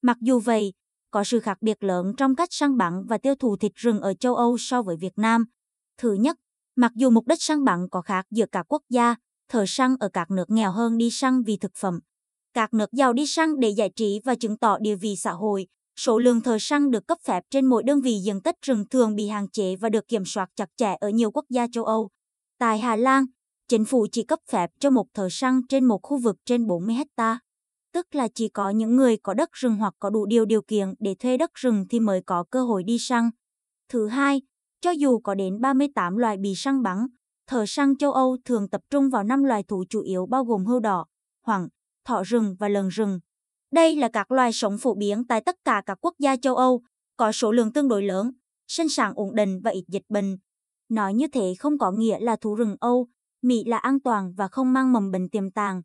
Mặc 0.02 0.16
dù 0.20 0.38
vậy, 0.38 0.72
có 1.10 1.24
sự 1.24 1.40
khác 1.40 1.58
biệt 1.60 1.84
lớn 1.84 2.12
trong 2.16 2.34
cách 2.34 2.48
săn 2.52 2.76
bắn 2.76 3.04
và 3.08 3.18
tiêu 3.18 3.34
thụ 3.34 3.56
thịt 3.56 3.72
rừng 3.74 4.00
ở 4.00 4.14
châu 4.14 4.36
Âu 4.36 4.58
so 4.58 4.82
với 4.82 4.96
Việt 4.96 5.12
Nam. 5.16 5.44
Thứ 5.98 6.12
nhất, 6.12 6.36
mặc 6.76 6.92
dù 6.94 7.10
mục 7.10 7.26
đích 7.26 7.42
săn 7.42 7.64
bắn 7.64 7.88
có 7.90 8.02
khác 8.02 8.26
giữa 8.30 8.46
các 8.52 8.66
quốc 8.68 8.82
gia, 8.90 9.14
thợ 9.48 9.64
săn 9.66 9.96
ở 10.00 10.08
các 10.08 10.30
nước 10.30 10.50
nghèo 10.50 10.70
hơn 10.72 10.98
đi 10.98 11.10
săn 11.10 11.42
vì 11.42 11.56
thực 11.56 11.72
phẩm. 11.74 12.00
Các 12.54 12.74
nước 12.74 12.92
giàu 12.92 13.12
đi 13.12 13.26
săn 13.26 13.60
để 13.60 13.68
giải 13.68 13.90
trí 13.96 14.20
và 14.24 14.34
chứng 14.34 14.58
tỏ 14.58 14.78
địa 14.78 14.94
vị 14.94 15.16
xã 15.16 15.32
hội, 15.32 15.66
số 15.96 16.18
lượng 16.18 16.40
thợ 16.40 16.56
săn 16.60 16.90
được 16.90 17.06
cấp 17.06 17.18
phép 17.24 17.44
trên 17.50 17.66
mỗi 17.66 17.82
đơn 17.82 18.00
vị 18.00 18.18
diện 18.24 18.40
tích 18.40 18.56
rừng 18.62 18.84
thường 18.90 19.14
bị 19.14 19.28
hạn 19.28 19.48
chế 19.48 19.76
và 19.76 19.88
được 19.88 20.08
kiểm 20.08 20.24
soát 20.24 20.50
chặt 20.56 20.68
chẽ 20.76 20.96
ở 21.00 21.08
nhiều 21.08 21.30
quốc 21.30 21.44
gia 21.50 21.66
châu 21.72 21.84
Âu. 21.84 22.10
Tại 22.58 22.78
Hà 22.78 22.96
Lan, 22.96 23.24
chính 23.68 23.84
phủ 23.84 24.06
chỉ 24.12 24.22
cấp 24.22 24.38
phép 24.50 24.70
cho 24.80 24.90
một 24.90 25.06
thợ 25.14 25.28
săn 25.30 25.60
trên 25.68 25.84
một 25.84 26.00
khu 26.02 26.18
vực 26.18 26.36
trên 26.44 26.66
40 26.66 26.94
hectare. 26.94 27.38
Tức 27.92 28.14
là 28.14 28.28
chỉ 28.34 28.48
có 28.48 28.70
những 28.70 28.96
người 28.96 29.16
có 29.16 29.34
đất 29.34 29.52
rừng 29.52 29.76
hoặc 29.76 29.94
có 29.98 30.10
đủ 30.10 30.26
điều 30.26 30.44
điều 30.44 30.62
kiện 30.62 30.94
để 30.98 31.14
thuê 31.14 31.36
đất 31.36 31.50
rừng 31.54 31.86
thì 31.90 32.00
mới 32.00 32.22
có 32.26 32.44
cơ 32.50 32.64
hội 32.64 32.82
đi 32.82 32.98
săn. 32.98 33.30
Thứ 33.88 34.08
hai, 34.08 34.42
cho 34.80 34.90
dù 34.90 35.18
có 35.18 35.34
đến 35.34 35.60
38 35.60 36.16
loài 36.16 36.36
bị 36.36 36.54
săn 36.56 36.82
bắn, 36.82 37.06
thợ 37.46 37.64
săn 37.66 37.96
châu 37.96 38.12
Âu 38.12 38.36
thường 38.44 38.68
tập 38.68 38.80
trung 38.90 39.10
vào 39.10 39.24
5 39.24 39.44
loài 39.44 39.62
thú 39.62 39.84
chủ 39.88 40.00
yếu 40.00 40.26
bao 40.26 40.44
gồm 40.44 40.64
hươu 40.64 40.80
đỏ, 40.80 41.06
hoảng, 41.46 41.68
thỏ 42.04 42.22
rừng 42.22 42.56
và 42.58 42.68
lợn 42.68 42.88
rừng. 42.88 43.20
Đây 43.72 43.96
là 43.96 44.08
các 44.12 44.32
loài 44.32 44.52
sống 44.52 44.78
phổ 44.78 44.94
biến 44.94 45.26
tại 45.26 45.40
tất 45.40 45.56
cả 45.64 45.82
các 45.86 45.98
quốc 46.00 46.14
gia 46.18 46.36
châu 46.36 46.56
Âu, 46.56 46.82
có 47.16 47.32
số 47.32 47.52
lượng 47.52 47.72
tương 47.72 47.88
đối 47.88 48.02
lớn, 48.02 48.32
sinh 48.68 48.88
sản 48.88 49.12
ổn 49.16 49.34
định 49.34 49.60
và 49.64 49.70
ít 49.70 49.84
dịch 49.88 50.04
bệnh. 50.08 50.36
Nói 50.88 51.14
như 51.14 51.26
thế 51.32 51.54
không 51.58 51.78
có 51.78 51.92
nghĩa 51.92 52.20
là 52.20 52.36
thú 52.36 52.54
rừng 52.54 52.76
Âu, 52.80 53.08
Mỹ 53.42 53.64
là 53.64 53.78
an 53.78 54.00
toàn 54.00 54.34
và 54.36 54.48
không 54.48 54.72
mang 54.72 54.92
mầm 54.92 55.10
bệnh 55.10 55.28
tiềm 55.28 55.50
tàng. 55.50 55.82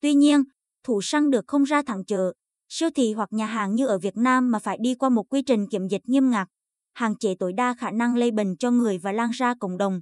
Tuy 0.00 0.14
nhiên, 0.14 0.44
Thủ 0.84 1.00
săn 1.02 1.30
được 1.30 1.44
không 1.46 1.64
ra 1.64 1.82
thẳng 1.82 2.04
chợ, 2.04 2.32
siêu 2.68 2.90
thị 2.94 3.12
hoặc 3.12 3.28
nhà 3.32 3.46
hàng 3.46 3.74
như 3.74 3.86
ở 3.86 3.98
Việt 3.98 4.16
Nam 4.16 4.50
mà 4.50 4.58
phải 4.58 4.78
đi 4.80 4.94
qua 4.94 5.08
một 5.08 5.32
quy 5.32 5.42
trình 5.42 5.68
kiểm 5.68 5.88
dịch 5.88 6.02
nghiêm 6.04 6.30
ngặt, 6.30 6.48
hạn 6.94 7.16
chế 7.16 7.34
tối 7.34 7.52
đa 7.52 7.74
khả 7.74 7.90
năng 7.90 8.16
lây 8.16 8.30
bệnh 8.30 8.56
cho 8.56 8.70
người 8.70 8.98
và 8.98 9.12
lan 9.12 9.30
ra 9.30 9.54
cộng 9.60 9.78
đồng. 9.78 10.00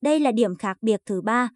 Đây 0.00 0.20
là 0.20 0.32
điểm 0.32 0.56
khác 0.56 0.76
biệt 0.80 1.00
thứ 1.06 1.20
ba. 1.20 1.50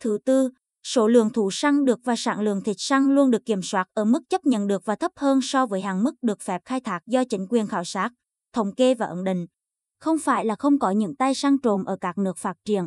Thứ 0.00 0.18
tư, 0.24 0.50
số 0.82 1.08
lượng 1.08 1.30
thủ 1.30 1.50
săn 1.50 1.84
được 1.84 2.00
và 2.04 2.14
sản 2.16 2.40
lượng 2.40 2.62
thịt 2.62 2.76
săn 2.78 3.14
luôn 3.14 3.30
được 3.30 3.44
kiểm 3.46 3.62
soát 3.62 3.88
ở 3.94 4.04
mức 4.04 4.20
chấp 4.28 4.46
nhận 4.46 4.66
được 4.66 4.84
và 4.84 4.96
thấp 4.96 5.12
hơn 5.16 5.40
so 5.42 5.66
với 5.66 5.80
hàng 5.80 6.04
mức 6.04 6.14
được 6.22 6.40
phép 6.40 6.62
khai 6.64 6.80
thác 6.80 7.00
do 7.06 7.24
chính 7.24 7.46
quyền 7.50 7.66
khảo 7.66 7.84
sát, 7.84 8.10
thống 8.52 8.74
kê 8.74 8.94
và 8.94 9.06
ẩn 9.06 9.24
định. 9.24 9.46
Không 10.00 10.18
phải 10.18 10.44
là 10.44 10.56
không 10.56 10.78
có 10.78 10.90
những 10.90 11.16
tay 11.16 11.34
săn 11.34 11.58
trộm 11.58 11.84
ở 11.84 11.96
các 12.00 12.18
nước 12.18 12.38
phát 12.38 12.56
triển. 12.64 12.86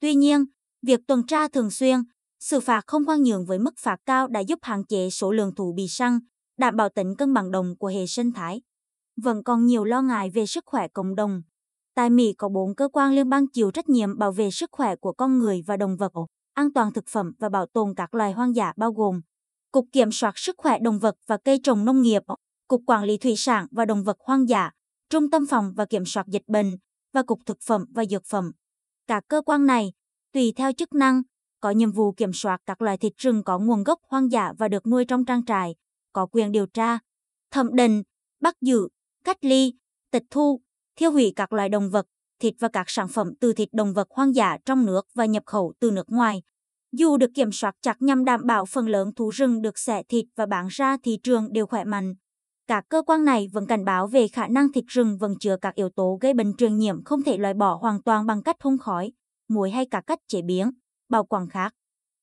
Tuy 0.00 0.14
nhiên, 0.14 0.44
việc 0.82 1.00
tuần 1.06 1.26
tra 1.26 1.48
thường 1.48 1.70
xuyên, 1.70 2.02
sự 2.46 2.60
phạt 2.60 2.84
không 2.86 3.06
khoan 3.06 3.22
nhượng 3.22 3.44
với 3.46 3.58
mức 3.58 3.74
phạt 3.78 3.96
cao 4.06 4.28
đã 4.28 4.40
giúp 4.40 4.58
hạn 4.62 4.84
chế 4.84 5.10
số 5.10 5.32
lượng 5.32 5.54
thú 5.54 5.72
bị 5.76 5.88
săn, 5.88 6.18
đảm 6.58 6.76
bảo 6.76 6.88
tính 6.88 7.16
cân 7.16 7.34
bằng 7.34 7.50
đồng 7.50 7.76
của 7.78 7.86
hệ 7.86 8.06
sinh 8.06 8.32
thái. 8.32 8.62
Vẫn 9.16 9.42
còn 9.42 9.66
nhiều 9.66 9.84
lo 9.84 10.02
ngại 10.02 10.30
về 10.30 10.46
sức 10.46 10.64
khỏe 10.66 10.88
cộng 10.88 11.14
đồng. 11.14 11.42
Tại 11.94 12.10
Mỹ 12.10 12.32
có 12.38 12.48
bốn 12.48 12.74
cơ 12.74 12.88
quan 12.92 13.12
liên 13.12 13.28
bang 13.28 13.46
chịu 13.48 13.70
trách 13.70 13.88
nhiệm 13.88 14.18
bảo 14.18 14.32
vệ 14.32 14.50
sức 14.50 14.70
khỏe 14.72 14.96
của 14.96 15.12
con 15.12 15.38
người 15.38 15.62
và 15.66 15.76
động 15.76 15.96
vật, 15.96 16.12
an 16.54 16.72
toàn 16.72 16.92
thực 16.92 17.04
phẩm 17.08 17.32
và 17.38 17.48
bảo 17.48 17.66
tồn 17.66 17.94
các 17.94 18.14
loài 18.14 18.32
hoang 18.32 18.56
dã 18.56 18.72
bao 18.76 18.92
gồm 18.92 19.20
Cục 19.72 19.86
Kiểm 19.92 20.12
soát 20.12 20.32
Sức 20.36 20.54
khỏe 20.58 20.78
Động 20.78 20.98
vật 20.98 21.14
và 21.26 21.36
Cây 21.44 21.60
trồng 21.62 21.84
Nông 21.84 22.02
nghiệp, 22.02 22.22
Cục 22.68 22.82
Quản 22.86 23.04
lý 23.04 23.18
Thủy 23.18 23.34
sản 23.36 23.66
và 23.70 23.84
Động 23.84 24.04
vật 24.04 24.16
Hoang 24.20 24.48
dã, 24.48 24.70
Trung 25.10 25.30
tâm 25.30 25.46
Phòng 25.46 25.72
và 25.76 25.86
Kiểm 25.86 26.04
soát 26.06 26.26
Dịch 26.26 26.48
bệnh 26.48 26.76
và 27.12 27.22
Cục 27.22 27.38
Thực 27.46 27.58
phẩm 27.66 27.84
và 27.94 28.04
Dược 28.04 28.22
phẩm. 28.26 28.52
Các 29.06 29.24
cơ 29.28 29.42
quan 29.42 29.66
này, 29.66 29.92
tùy 30.32 30.52
theo 30.56 30.72
chức 30.72 30.94
năng, 30.94 31.22
có 31.64 31.70
nhiệm 31.70 31.92
vụ 31.92 32.12
kiểm 32.12 32.32
soát 32.32 32.60
các 32.66 32.82
loài 32.82 32.98
thịt 32.98 33.12
rừng 33.16 33.42
có 33.44 33.58
nguồn 33.58 33.84
gốc 33.84 34.00
hoang 34.08 34.32
dã 34.32 34.52
và 34.58 34.68
được 34.68 34.86
nuôi 34.86 35.04
trong 35.04 35.24
trang 35.24 35.44
trại, 35.44 35.74
có 36.12 36.26
quyền 36.26 36.52
điều 36.52 36.66
tra, 36.66 36.98
thẩm 37.50 37.74
định, 37.74 38.02
bắt 38.40 38.54
giữ, 38.60 38.88
cách 39.24 39.36
ly, 39.40 39.74
tịch 40.10 40.22
thu, 40.30 40.60
thiêu 40.96 41.10
hủy 41.10 41.32
các 41.36 41.52
loài 41.52 41.68
động 41.68 41.90
vật, 41.90 42.06
thịt 42.40 42.54
và 42.60 42.68
các 42.68 42.84
sản 42.90 43.08
phẩm 43.08 43.32
từ 43.40 43.52
thịt 43.52 43.68
động 43.72 43.94
vật 43.94 44.08
hoang 44.10 44.34
dã 44.34 44.58
trong 44.64 44.86
nước 44.86 45.06
và 45.14 45.24
nhập 45.24 45.42
khẩu 45.46 45.72
từ 45.80 45.90
nước 45.90 46.10
ngoài. 46.10 46.42
Dù 46.92 47.16
được 47.16 47.30
kiểm 47.34 47.52
soát 47.52 47.74
chặt 47.82 48.02
nhằm 48.02 48.24
đảm 48.24 48.40
bảo 48.46 48.64
phần 48.64 48.86
lớn 48.86 49.14
thú 49.16 49.30
rừng 49.30 49.62
được 49.62 49.78
xẻ 49.78 50.02
thịt 50.08 50.24
và 50.36 50.46
bán 50.46 50.66
ra 50.70 50.96
thị 51.02 51.18
trường 51.22 51.52
đều 51.52 51.66
khỏe 51.66 51.84
mạnh. 51.84 52.14
Các 52.66 52.84
cơ 52.88 53.02
quan 53.06 53.24
này 53.24 53.48
vẫn 53.52 53.66
cảnh 53.66 53.84
báo 53.84 54.06
về 54.06 54.28
khả 54.28 54.48
năng 54.48 54.72
thịt 54.72 54.84
rừng 54.88 55.18
vẫn 55.18 55.34
chứa 55.40 55.56
các 55.60 55.74
yếu 55.74 55.88
tố 55.88 56.18
gây 56.20 56.34
bệnh 56.34 56.56
truyền 56.56 56.76
nhiễm 56.76 57.04
không 57.04 57.22
thể 57.22 57.38
loại 57.38 57.54
bỏ 57.54 57.78
hoàn 57.82 58.02
toàn 58.02 58.26
bằng 58.26 58.42
cách 58.42 58.56
hun 58.62 58.78
khói, 58.78 59.12
muối 59.48 59.70
hay 59.70 59.86
cả 59.86 60.02
cách 60.06 60.18
chế 60.28 60.42
biến, 60.42 60.70
bảo 61.08 61.24
quản 61.24 61.48
khác. 61.48 61.74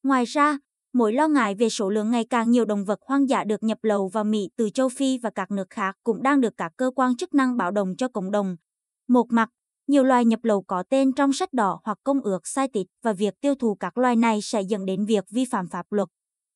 Ngoài 0.03 0.25
ra, 0.25 0.57
mối 0.93 1.13
lo 1.13 1.27
ngại 1.27 1.55
về 1.55 1.69
số 1.69 1.89
lượng 1.89 2.11
ngày 2.11 2.25
càng 2.29 2.51
nhiều 2.51 2.65
động 2.65 2.85
vật 2.85 2.99
hoang 3.05 3.29
dã 3.29 3.43
được 3.43 3.63
nhập 3.63 3.77
lậu 3.81 4.07
vào 4.07 4.23
Mỹ 4.23 4.49
từ 4.57 4.69
châu 4.69 4.89
Phi 4.89 5.17
và 5.17 5.29
các 5.29 5.51
nước 5.51 5.69
khác 5.69 5.97
cũng 6.03 6.23
đang 6.23 6.41
được 6.41 6.53
các 6.57 6.71
cơ 6.77 6.91
quan 6.95 7.15
chức 7.15 7.33
năng 7.33 7.57
báo 7.57 7.71
động 7.71 7.95
cho 7.97 8.07
cộng 8.07 8.31
đồng. 8.31 8.55
Một 9.07 9.25
mặt, 9.29 9.49
nhiều 9.87 10.03
loài 10.03 10.25
nhập 10.25 10.39
lậu 10.43 10.61
có 10.61 10.83
tên 10.89 11.13
trong 11.13 11.33
sách 11.33 11.53
đỏ 11.53 11.79
hoặc 11.83 11.97
công 12.03 12.21
ước 12.21 12.47
sai 12.47 12.67
tịch 12.73 12.87
và 13.03 13.13
việc 13.13 13.33
tiêu 13.41 13.55
thụ 13.55 13.75
các 13.75 13.97
loài 13.97 14.15
này 14.15 14.39
sẽ 14.41 14.61
dẫn 14.61 14.85
đến 14.85 15.05
việc 15.05 15.25
vi 15.29 15.45
phạm 15.45 15.67
pháp 15.67 15.85
luật. 15.89 16.09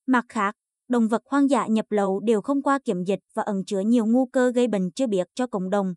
Mặt 0.08 0.26
khác, 0.30 0.56
động 0.90 1.08
vật 1.08 1.22
hoang 1.26 1.50
dã 1.50 1.68
nhập 1.68 1.86
lậu 1.90 2.20
đều 2.20 2.42
không 2.42 2.62
qua 2.62 2.80
kiểm 2.86 3.04
dịch 3.04 3.20
và 3.34 3.44
ẩn 3.44 3.66
chứa 3.66 3.80
nhiều 3.80 4.06
nguy 4.06 4.24
cơ 4.32 4.52
gây 4.52 4.68
bệnh 4.68 4.92
chưa 4.92 5.08
biết 5.08 5.28
cho 5.36 5.48
cộng 5.48 5.70
đồng. 5.70 5.94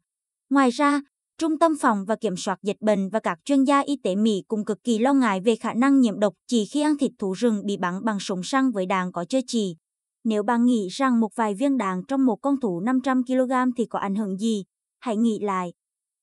Ngoài 0.51 0.71
ra, 0.71 1.01
Trung 1.40 1.59
tâm 1.59 1.72
phòng 1.81 2.05
và 2.05 2.16
kiểm 2.16 2.37
soát 2.37 2.59
dịch 2.62 2.81
bệnh 2.81 3.09
và 3.09 3.20
các 3.20 3.38
chuyên 3.44 3.64
gia 3.64 3.81
y 3.81 3.96
tế 3.96 4.14
Mỹ 4.14 4.42
cũng 4.48 4.64
cực 4.64 4.85
kỳ 4.85 4.98
lo 4.98 5.12
ngại 5.12 5.40
về 5.40 5.57
khả 5.57 5.74
năng 5.74 6.01
nhiễm 6.01 6.20
độc 6.20 6.35
chỉ 6.46 6.64
khi 6.64 6.81
ăn 6.81 6.98
thịt 6.98 7.11
thú 7.18 7.33
rừng 7.33 7.62
bị 7.64 7.77
bắn 7.77 8.05
bằng 8.05 8.20
súng 8.20 8.42
săn 8.42 8.70
với 8.70 8.87
đạn 8.87 9.12
có 9.12 9.24
chơi 9.24 9.42
chỉ. 9.46 9.77
Nếu 10.24 10.42
bạn 10.42 10.64
nghĩ 10.64 10.88
rằng 10.88 11.20
một 11.20 11.29
vài 11.37 11.55
viên 11.55 11.79
đạn 11.79 12.03
trong 12.09 12.27
một 12.27 12.37
con 12.37 12.61
thú 12.61 12.81
500 12.81 13.24
kg 13.24 13.53
thì 13.77 13.87
có 13.87 13.98
ảnh 13.98 14.14
hưởng 14.14 14.37
gì, 14.37 14.64
hãy 15.01 15.16
nghĩ 15.16 15.38
lại. 15.38 15.72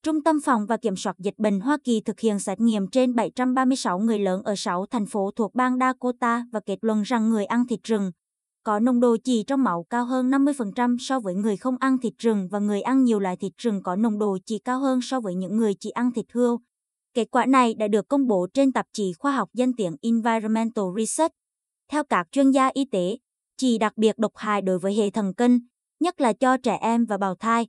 Trung 0.04 0.23
tâm 0.23 0.39
phòng 0.45 0.65
và 0.65 0.78
kiểm 0.78 0.95
soát 0.95 1.15
dịch 1.19 1.38
bệnh 1.38 1.60
Hoa 1.60 1.78
Kỳ 1.84 2.01
thực 2.01 2.19
hiện 2.19 2.39
xét 2.39 2.60
nghiệm 2.60 2.88
trên 2.88 3.15
736 3.15 3.99
người 3.99 4.19
lớn 4.19 4.43
ở 4.43 4.56
6 4.56 4.86
thành 4.86 5.06
phố 5.06 5.32
thuộc 5.36 5.56
bang 5.56 5.80
Dakota 5.80 6.45
và 6.51 6.60
kết 6.65 6.78
luận 6.82 7.01
rằng 7.01 7.30
người 7.30 7.45
ăn 7.45 7.67
thịt 7.67 7.84
rừng 7.84 8.12
có 8.65 8.80
nồng 8.80 8.99
độ 8.99 9.17
chỉ 9.23 9.43
trong 9.43 9.63
máu 9.63 9.86
cao 9.89 10.06
hơn 10.06 10.30
50% 10.30 10.97
so 10.99 11.19
với 11.19 11.36
người 11.36 11.58
không 11.58 11.75
ăn 11.80 11.97
thịt 11.97 12.13
rừng 12.17 12.47
và 12.51 12.60
người 12.60 12.82
ăn 12.82 13.04
nhiều 13.04 13.19
loại 13.19 13.38
thịt 13.38 13.51
rừng 13.58 13.84
có 13.84 13.95
nồng 13.95 14.19
độ 14.19 14.38
chỉ 14.45 14.60
cao 14.60 14.80
hơn 14.80 14.99
so 15.01 15.19
với 15.19 15.36
những 15.36 15.58
người 15.58 15.73
chỉ 15.80 15.89
ăn 15.89 16.12
thịt 16.12 16.25
hươu. 16.32 16.60
Kết 17.13 17.28
quả 17.32 17.45
này 17.45 17.73
đã 17.73 17.88
được 17.88 18.08
công 18.08 18.28
bố 18.28 18.47
trên 18.54 18.71
tạp 18.71 18.86
chí 18.93 19.13
khoa 19.13 19.32
học 19.32 19.49
danh 19.54 19.73
tiếng 19.73 19.95
Environmental 20.01 20.86
Research. 20.97 21.34
Theo 21.91 22.04
các 22.04 22.28
chuyên 22.32 22.51
gia 22.51 22.69
y 22.73 22.86
tế, 22.86 23.17
chỉ 23.58 23.78
đặc 23.78 23.93
biệt 23.97 24.17
độc 24.17 24.32
hại 24.36 24.62
đối 24.62 24.80
với 24.80 24.93
hệ 24.95 25.10
thần 25.10 25.34
kinh, 25.34 25.60
nhất 25.99 26.21
là 26.21 26.34
cho 26.34 26.58
trẻ 26.58 26.78
em 26.82 27.06
và 27.06 27.17
bào 27.17 27.36
thai. 27.36 27.67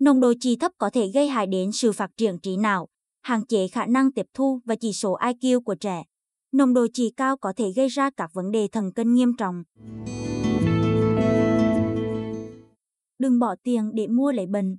Nồng 0.00 0.20
độ 0.20 0.32
chỉ 0.40 0.56
thấp 0.56 0.72
có 0.78 0.90
thể 0.90 1.10
gây 1.14 1.28
hại 1.28 1.46
đến 1.46 1.72
sự 1.72 1.92
phát 1.92 2.10
triển 2.16 2.38
trí 2.38 2.56
não, 2.56 2.88
hạn 3.22 3.46
chế 3.46 3.68
khả 3.68 3.86
năng 3.86 4.12
tiếp 4.12 4.26
thu 4.34 4.60
và 4.64 4.74
chỉ 4.74 4.92
số 4.92 5.18
IQ 5.18 5.60
của 5.60 5.74
trẻ. 5.74 6.04
Nồng 6.54 6.74
độ 6.74 6.86
chỉ 6.92 7.10
cao 7.10 7.36
có 7.36 7.52
thể 7.56 7.72
gây 7.76 7.88
ra 7.88 8.10
các 8.10 8.30
vấn 8.34 8.50
đề 8.50 8.68
thần 8.68 8.92
kinh 8.92 9.14
nghiêm 9.14 9.36
trọng. 9.36 9.62
Đừng 13.18 13.38
bỏ 13.38 13.54
tiền 13.62 13.90
để 13.94 14.06
mua 14.06 14.32
lấy 14.32 14.46
bệnh. 14.46 14.76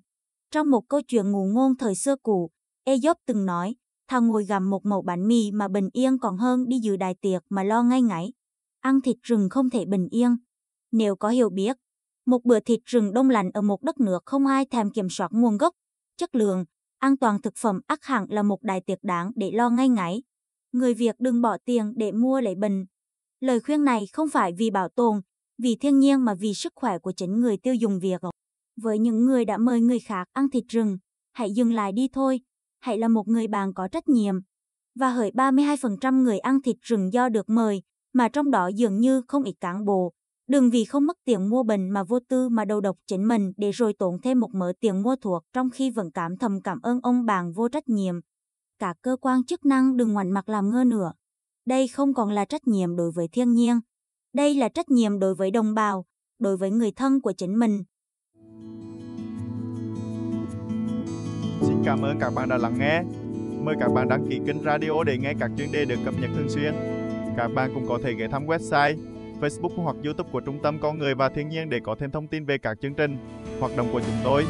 Trong 0.52 0.70
một 0.72 0.82
câu 0.90 1.02
chuyện 1.08 1.32
ngụ 1.32 1.46
ngôn 1.46 1.78
thời 1.78 1.96
xưa 1.96 2.16
cũ, 2.24 2.50
Aesop 2.86 3.18
từng 3.26 3.46
nói, 3.46 3.76
Thằng 4.08 4.28
ngồi 4.28 4.46
gặm 4.46 4.70
một 4.70 4.86
mẩu 4.86 5.02
bánh 5.02 5.28
mì 5.28 5.52
mà 5.52 5.68
bình 5.68 5.90
yên 5.94 6.18
còn 6.20 6.38
hơn 6.38 6.68
đi 6.68 6.80
dự 6.80 6.98
đại 6.98 7.16
tiệc 7.22 7.44
mà 7.50 7.64
lo 7.64 7.84
ngay 7.84 8.02
ngáy. 8.02 8.34
Ăn 8.80 9.02
thịt 9.02 9.18
rừng 9.24 9.50
không 9.50 9.70
thể 9.70 9.86
bình 9.86 10.08
yên. 10.12 10.38
Nếu 10.92 11.16
có 11.16 11.30
hiểu 11.30 11.50
biết, 11.50 11.78
một 12.26 12.44
bữa 12.44 12.60
thịt 12.60 12.80
rừng 12.86 13.14
đông 13.14 13.30
lạnh 13.30 13.52
ở 13.54 13.62
một 13.62 13.84
đất 13.84 14.00
nước 14.00 14.24
không 14.26 14.48
ai 14.48 14.66
thèm 14.66 14.92
kiểm 14.92 15.10
soát 15.10 15.32
nguồn 15.32 15.58
gốc, 15.58 15.74
chất 16.18 16.36
lượng, 16.36 16.66
an 17.00 17.18
toàn 17.18 17.42
thực 17.42 17.54
phẩm 17.58 17.80
ắt 17.88 18.00
hẳn 18.02 18.26
là 18.30 18.44
một 18.44 18.64
đại 18.64 18.82
tiệc 18.82 19.04
đáng 19.04 19.32
để 19.36 19.52
lo 19.52 19.70
ngay 19.70 19.90
ngáy. 19.90 20.22
Người 20.76 20.94
Việt 20.94 21.16
đừng 21.20 21.42
bỏ 21.42 21.58
tiền 21.66 21.94
để 21.96 22.12
mua 22.12 22.42
lấy 22.42 22.56
bình. 22.56 22.86
Lời 23.40 23.60
khuyên 23.60 23.84
này 23.84 24.06
không 24.14 24.30
phải 24.30 24.54
vì 24.58 24.70
bảo 24.70 24.90
tồn, 24.90 25.22
vì 25.58 25.76
thiên 25.76 26.00
nhiên 26.00 26.26
mà 26.26 26.34
vì 26.34 26.54
sức 26.54 26.74
khỏe 26.76 27.00
của 27.00 27.12
chính 27.12 27.40
người 27.40 27.58
tiêu 27.58 27.74
dùng 27.74 28.00
Việt. 28.00 28.22
Với 28.82 29.00
những 29.00 29.26
người 29.26 29.46
đã 29.46 29.58
mời 29.58 29.82
người 29.82 30.00
khác 30.00 30.28
ăn 30.34 30.50
thịt 30.50 30.64
rừng, 30.68 30.98
hãy 31.34 31.52
dừng 31.52 31.74
lại 31.74 31.92
đi 31.92 32.08
thôi, 32.14 32.42
hãy 32.80 32.98
là 32.98 33.08
một 33.08 33.28
người 33.28 33.48
bạn 33.48 33.74
có 33.74 33.88
trách 33.88 34.10
nhiệm. 34.10 34.36
Và 35.00 35.10
hỡi 35.10 35.32
32% 35.32 36.24
người 36.24 36.40
ăn 36.40 36.62
thịt 36.62 36.76
rừng 36.82 37.14
do 37.14 37.30
được 37.30 37.50
mời, 37.50 37.82
mà 38.14 38.30
trong 38.30 38.52
đó 38.52 38.68
dường 38.68 39.00
như 39.00 39.22
không 39.28 39.44
ít 39.44 39.56
cán 39.60 39.86
bộ. 39.86 40.14
Đừng 40.48 40.70
vì 40.70 40.86
không 40.86 41.06
mất 41.06 41.18
tiền 41.26 41.50
mua 41.50 41.64
bệnh 41.64 41.90
mà 41.90 42.04
vô 42.04 42.20
tư 42.30 42.50
mà 42.50 42.66
đầu 42.66 42.82
độc 42.82 42.98
chính 43.08 43.28
mình 43.28 43.52
để 43.58 43.72
rồi 43.72 43.94
tốn 43.94 44.22
thêm 44.22 44.40
một 44.40 44.50
mớ 44.54 44.74
tiền 44.80 45.04
mua 45.04 45.16
thuốc 45.16 45.44
trong 45.54 45.70
khi 45.70 45.90
vẫn 45.90 46.12
cảm 46.12 46.38
thầm 46.38 46.62
cảm 46.62 46.82
ơn 46.82 47.00
ông 47.04 47.26
bạn 47.26 47.54
vô 47.54 47.70
trách 47.70 47.90
nhiệm. 47.90 48.16
Cả 48.80 48.94
cơ 49.02 49.18
quan 49.22 49.44
chức 49.44 49.66
năng 49.66 49.98
đừng 49.98 50.14
ngoảnh 50.14 50.32
mặt 50.32 50.50
làm 50.50 50.70
ngơ 50.70 50.84
nữa. 50.84 51.12
Đây 51.66 51.88
không 51.88 52.14
còn 52.14 52.32
là 52.32 52.46
trách 52.46 52.68
nhiệm 52.68 52.96
đối 52.96 53.12
với 53.12 53.28
thiên 53.28 53.54
nhiên, 53.54 53.80
đây 54.34 54.56
là 54.56 54.70
trách 54.70 54.92
nhiệm 54.92 55.20
đối 55.20 55.36
với 55.36 55.52
đồng 55.52 55.74
bào, 55.74 56.06
đối 56.40 56.58
với 56.58 56.72
người 56.72 56.92
thân 56.92 57.22
của 57.22 57.34
chính 57.38 57.60
mình. 57.60 57.84
Xin 61.62 61.84
cảm 61.86 62.02
ơn 62.02 62.20
các 62.20 62.30
bạn 62.36 62.50
đã 62.50 62.58
lắng 62.58 62.76
nghe. 62.80 63.04
mời 63.66 63.76
các 63.80 63.88
bạn 63.88 64.08
đăng 64.10 64.30
ký 64.30 64.40
kênh 64.48 64.64
radio 64.64 65.04
để 65.06 65.18
nghe 65.18 65.34
các 65.40 65.52
chuyên 65.58 65.72
đề 65.72 65.86
được 65.86 66.00
cập 66.06 66.14
nhật 66.22 66.30
thường 66.36 66.50
xuyên. 66.50 66.74
Các 67.38 67.48
bạn 67.48 67.72
cũng 67.74 67.86
có 67.88 68.00
thể 68.04 68.14
ghé 68.14 68.28
thăm 68.28 68.48
website, 68.48 68.98
Facebook 69.42 69.84
hoặc 69.84 69.96
YouTube 70.04 70.30
của 70.32 70.42
Trung 70.42 70.60
tâm 70.64 70.78
Con 70.82 71.00
người 71.00 71.16
và 71.16 71.30
Thiên 71.30 71.50
nhiên 71.50 71.70
để 71.70 71.80
có 71.84 71.96
thêm 72.00 72.12
thông 72.12 72.28
tin 72.28 72.46
về 72.46 72.58
các 72.58 72.78
chương 72.82 72.94
trình, 72.94 73.18
hoạt 73.60 73.78
động 73.78 73.88
của 73.92 74.00
chúng 74.00 74.18
tôi. 74.24 74.46